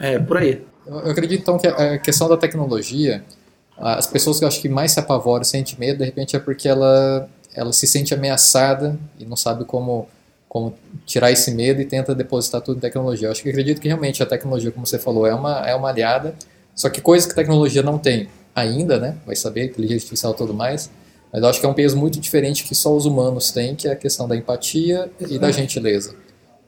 é, 0.00 0.18
por 0.18 0.38
aí. 0.38 0.62
Eu 0.86 1.10
acredito 1.10 1.40
então 1.40 1.58
que 1.58 1.66
a 1.66 1.98
questão 1.98 2.28
da 2.28 2.36
tecnologia, 2.36 3.24
as 3.76 4.06
pessoas 4.06 4.38
que 4.38 4.44
eu 4.44 4.48
acho 4.48 4.60
que 4.60 4.68
mais 4.68 4.92
se 4.92 5.00
apavoram, 5.00 5.44
sentem 5.44 5.76
medo, 5.78 5.98
de 5.98 6.04
repente 6.04 6.36
é 6.36 6.38
porque 6.38 6.68
ela, 6.68 7.28
ela 7.54 7.72
se 7.72 7.86
sente 7.86 8.12
ameaçada 8.12 8.98
e 9.18 9.24
não 9.24 9.36
sabe 9.36 9.64
como, 9.64 10.08
como 10.48 10.74
tirar 11.06 11.30
esse 11.30 11.50
medo 11.52 11.80
e 11.80 11.84
tenta 11.84 12.14
depositar 12.14 12.60
tudo 12.60 12.78
em 12.78 12.80
tecnologia. 12.80 13.28
Eu 13.28 13.32
acho 13.32 13.42
que 13.42 13.48
acredito 13.48 13.80
que 13.80 13.88
realmente 13.88 14.22
a 14.22 14.26
tecnologia, 14.26 14.70
como 14.70 14.86
você 14.86 14.98
falou, 14.98 15.26
é 15.26 15.34
uma, 15.34 15.68
é 15.68 15.74
uma 15.74 15.88
aliada, 15.88 16.34
só 16.74 16.88
que 16.88 17.00
coisas 17.00 17.26
que 17.26 17.32
a 17.32 17.36
tecnologia 17.36 17.82
não 17.82 17.98
tem 17.98 18.28
ainda, 18.54 18.98
né? 18.98 19.16
Vai 19.24 19.36
saber, 19.36 19.66
inteligência 19.66 20.04
artificial 20.04 20.32
e 20.32 20.36
tudo 20.36 20.52
mais, 20.52 20.90
mas 21.32 21.42
eu 21.42 21.48
acho 21.48 21.60
que 21.60 21.66
é 21.66 21.68
um 21.68 21.74
peso 21.74 21.96
muito 21.96 22.20
diferente 22.20 22.64
que 22.64 22.74
só 22.74 22.94
os 22.94 23.06
humanos 23.06 23.50
têm, 23.50 23.74
que 23.74 23.88
é 23.88 23.92
a 23.92 23.96
questão 23.96 24.28
da 24.28 24.36
empatia 24.36 25.10
e 25.20 25.38
da 25.38 25.50
gentileza. 25.50 26.14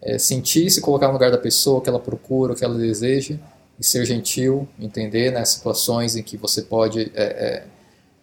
É 0.00 0.18
sentir, 0.18 0.70
se 0.70 0.80
colocar 0.80 1.08
no 1.08 1.12
lugar 1.14 1.30
da 1.30 1.38
pessoa, 1.38 1.80
que 1.82 1.88
ela 1.88 1.98
procura, 1.98 2.52
o 2.52 2.56
que 2.56 2.64
ela 2.64 2.74
deseja, 2.74 3.36
e 3.78 3.84
ser 3.84 4.04
gentil, 4.04 4.68
entender 4.78 5.32
né, 5.32 5.44
situações 5.44 6.16
em 6.16 6.22
que 6.22 6.36
você 6.36 6.62
pode 6.62 7.10
é, 7.14 7.24
é, 7.24 7.64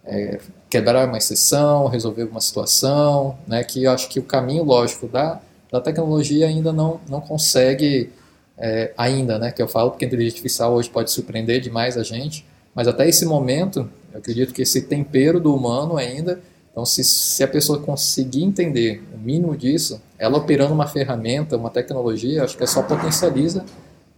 é, 0.05 0.39
quebrar 0.69 1.07
uma 1.07 1.17
exceção, 1.17 1.87
resolver 1.87 2.23
uma 2.23 2.41
situação, 2.41 3.37
né, 3.47 3.63
que 3.63 3.83
eu 3.83 3.91
acho 3.91 4.09
que 4.09 4.19
o 4.19 4.23
caminho 4.23 4.63
lógico 4.63 5.07
da, 5.07 5.41
da 5.71 5.81
tecnologia 5.81 6.47
ainda 6.47 6.71
não, 6.71 6.99
não 7.09 7.19
consegue, 7.19 8.11
é, 8.57 8.93
ainda, 8.97 9.37
né, 9.37 9.51
que 9.51 9.61
eu 9.61 9.67
falo 9.67 9.91
porque 9.91 10.05
a 10.05 10.07
inteligência 10.07 10.37
artificial 10.37 10.73
hoje 10.73 10.89
pode 10.89 11.11
surpreender 11.11 11.59
demais 11.59 11.97
a 11.97 12.03
gente, 12.03 12.45
mas 12.73 12.87
até 12.87 13.07
esse 13.07 13.25
momento, 13.25 13.89
eu 14.13 14.19
acredito 14.19 14.53
que 14.53 14.61
esse 14.61 14.83
tempero 14.83 15.39
do 15.39 15.53
humano 15.53 15.97
ainda, 15.97 16.41
então 16.71 16.85
se, 16.85 17.03
se 17.03 17.43
a 17.43 17.47
pessoa 17.47 17.79
conseguir 17.79 18.43
entender 18.43 19.03
o 19.13 19.17
mínimo 19.17 19.57
disso, 19.57 20.01
ela 20.17 20.37
operando 20.37 20.73
uma 20.73 20.87
ferramenta, 20.87 21.57
uma 21.57 21.69
tecnologia, 21.69 22.45
acho 22.45 22.55
que 22.55 22.63
é 22.63 22.67
só 22.67 22.81
potencializa 22.81 23.65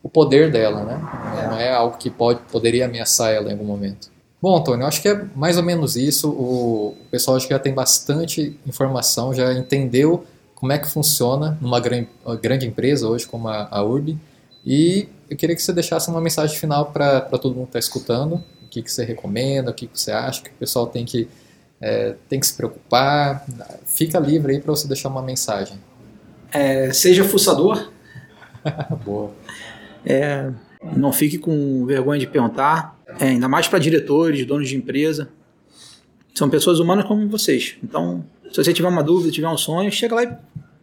o 0.04 0.10
poder 0.10 0.52
dela, 0.52 0.84
né? 0.84 1.02
Não 1.50 1.58
é 1.58 1.74
algo 1.74 1.98
que 1.98 2.10
pode, 2.10 2.42
poderia 2.52 2.86
ameaçar 2.86 3.32
ela 3.32 3.48
em 3.48 3.54
algum 3.54 3.64
momento. 3.64 4.12
Bom, 4.42 4.58
Antônio, 4.58 4.86
acho 4.86 5.02
que 5.02 5.08
é 5.08 5.26
mais 5.34 5.56
ou 5.56 5.64
menos 5.64 5.96
isso. 5.96 6.30
O, 6.30 6.98
pessoal 7.10 7.38
acho 7.38 7.48
que 7.48 7.54
já 7.54 7.60
tem 7.60 7.74
bastante 7.74 8.60
informação, 8.68 9.34
já 9.34 9.54
entendeu 9.54 10.26
como 10.54 10.74
é 10.74 10.78
que 10.78 10.90
funciona 10.90 11.58
numa 11.62 11.80
grande, 11.80 12.10
grande 12.42 12.68
empresa 12.68 13.08
hoje 13.08 13.26
como 13.26 13.48
a, 13.48 13.70
a 13.72 13.82
URB. 13.82 14.18
E 14.66 15.08
eu 15.30 15.38
queria 15.38 15.56
que 15.56 15.62
você 15.62 15.72
deixasse 15.72 16.10
uma 16.10 16.20
mensagem 16.20 16.58
final 16.58 16.88
para 16.92 17.22
todo 17.22 17.56
mundo 17.56 17.68
que 17.68 17.78
está 17.78 17.80
escutando. 17.80 18.44
O 18.66 18.68
que, 18.70 18.82
que 18.82 18.92
você 18.92 19.06
recomenda, 19.06 19.72
o 19.72 19.74
que, 19.74 19.88
que 19.88 19.98
você 19.98 20.12
acha 20.12 20.42
que 20.42 20.50
o 20.50 20.54
pessoal 20.56 20.88
tem 20.88 21.06
que, 21.06 21.30
é, 21.80 22.16
tem 22.28 22.42
que 22.42 22.48
se 22.48 22.54
preocupar. 22.54 23.46
Fica 23.86 24.20
livre 24.20 24.54
aí 24.54 24.60
para 24.60 24.72
você 24.72 24.86
deixar 24.90 25.08
uma 25.08 25.22
mensagem. 25.22 25.80
É, 26.52 26.92
seja 26.92 27.24
fuçador. 27.24 27.92
Boa. 29.06 29.32
É, 30.06 30.52
não 30.96 31.14
fique 31.14 31.38
com 31.38 31.86
vergonha 31.86 32.20
de 32.20 32.28
perguntar, 32.28 33.00
é, 33.20 33.30
ainda 33.30 33.48
mais 33.48 33.68
para 33.68 33.80
diretores, 33.80 34.46
donos 34.46 34.68
de 34.68 34.76
empresa. 34.76 35.30
São 36.34 36.50
pessoas 36.50 36.80
humanas 36.80 37.06
como 37.06 37.28
vocês. 37.30 37.78
Então, 37.84 38.24
se 38.52 38.64
você 38.64 38.74
tiver 38.74 38.88
uma 38.88 39.04
dúvida, 39.04 39.32
tiver 39.32 39.48
um 39.48 39.58
sonho, 39.58 39.92
chega 39.92 40.16
lá 40.16 40.24
e 40.24 40.36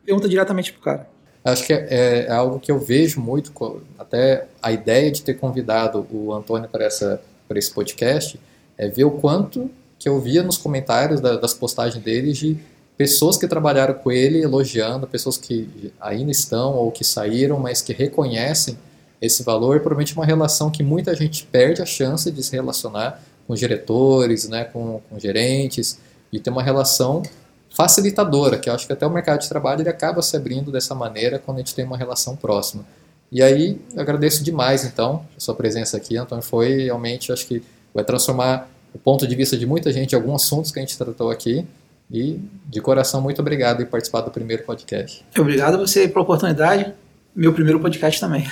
pergunta 0.04 0.28
diretamente 0.28 0.72
pro 0.72 0.82
cara. 0.82 1.08
Acho 1.44 1.66
que 1.66 1.72
é, 1.72 2.26
é 2.26 2.30
algo 2.30 2.60
que 2.60 2.70
eu 2.70 2.78
vejo 2.78 3.20
muito, 3.20 3.52
até 3.98 4.46
a 4.62 4.70
ideia 4.70 5.10
de 5.10 5.22
ter 5.22 5.34
convidado 5.34 6.06
o 6.10 6.32
Antônio 6.32 6.68
para, 6.68 6.84
essa, 6.84 7.20
para 7.48 7.58
esse 7.58 7.72
podcast, 7.72 8.38
é 8.76 8.88
ver 8.88 9.04
o 9.04 9.10
quanto 9.10 9.70
que 9.98 10.08
eu 10.08 10.20
via 10.20 10.42
nos 10.42 10.56
comentários 10.56 11.20
da, 11.20 11.36
das 11.36 11.54
postagens 11.54 12.02
deles 12.02 12.38
de 12.38 12.56
pessoas 12.96 13.38
que 13.38 13.46
trabalharam 13.46 13.94
com 13.94 14.12
ele 14.12 14.42
elogiando, 14.42 15.06
pessoas 15.06 15.38
que 15.38 15.90
ainda 16.00 16.30
estão 16.30 16.74
ou 16.74 16.90
que 16.90 17.04
saíram, 17.04 17.58
mas 17.58 17.80
que 17.80 17.92
reconhecem 17.92 18.76
esse 19.20 19.42
valor, 19.42 19.76
e 19.76 19.80
provavelmente 19.80 20.14
uma 20.14 20.24
relação 20.24 20.70
que 20.70 20.82
muita 20.82 21.14
gente 21.14 21.44
perde 21.44 21.82
a 21.82 21.86
chance 21.86 22.30
de 22.30 22.42
se 22.42 22.52
relacionar 22.52 23.22
com 23.46 23.54
diretores, 23.54 24.48
né, 24.48 24.64
com, 24.64 25.00
com 25.08 25.18
gerentes, 25.18 25.98
e 26.32 26.38
ter 26.38 26.50
uma 26.50 26.62
relação 26.62 27.22
facilitadora, 27.70 28.58
que 28.58 28.68
eu 28.68 28.74
acho 28.74 28.86
que 28.86 28.92
até 28.92 29.06
o 29.06 29.10
mercado 29.10 29.40
de 29.40 29.48
trabalho 29.48 29.82
ele 29.82 29.88
acaba 29.88 30.22
se 30.22 30.36
abrindo 30.36 30.72
dessa 30.72 30.94
maneira 30.94 31.38
quando 31.38 31.58
a 31.58 31.60
gente 31.60 31.74
tem 31.74 31.84
uma 31.84 31.96
relação 31.96 32.36
próxima. 32.36 32.84
E 33.30 33.42
aí, 33.42 33.80
eu 33.94 34.00
agradeço 34.00 34.42
demais, 34.42 34.84
então, 34.84 35.24
a 35.36 35.40
sua 35.40 35.54
presença 35.54 35.96
aqui, 35.96 36.16
Antônio, 36.16 36.42
foi 36.42 36.84
realmente, 36.84 37.32
acho 37.32 37.46
que 37.46 37.62
vai 37.94 38.04
transformar 38.04 38.68
o 38.92 38.98
ponto 38.98 39.26
de 39.26 39.36
vista 39.36 39.56
de 39.56 39.66
muita 39.66 39.92
gente, 39.92 40.16
alguns 40.16 40.42
assuntos 40.42 40.72
que 40.72 40.80
a 40.80 40.82
gente 40.82 40.98
tratou 40.98 41.30
aqui, 41.30 41.64
e 42.10 42.40
de 42.66 42.80
coração, 42.80 43.20
muito 43.20 43.40
obrigado 43.40 43.78
por 43.84 43.86
participar 43.86 44.22
do 44.22 44.32
primeiro 44.32 44.64
podcast. 44.64 45.24
Obrigado 45.38 45.74
a 45.74 45.78
você 45.78 46.08
pela 46.08 46.22
oportunidade, 46.22 46.92
meu 47.40 47.54
primeiro 47.54 47.80
podcast 47.80 48.20
também. 48.20 48.46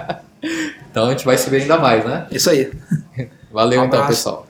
então, 0.90 1.06
a 1.06 1.10
gente 1.10 1.24
vai 1.26 1.36
se 1.36 1.50
ver 1.50 1.62
ainda 1.62 1.76
mais, 1.78 2.02
né? 2.02 2.26
Isso 2.30 2.48
aí. 2.48 2.72
Valeu, 3.52 3.82
um 3.82 3.84
então, 3.84 4.06
pessoal. 4.06 4.45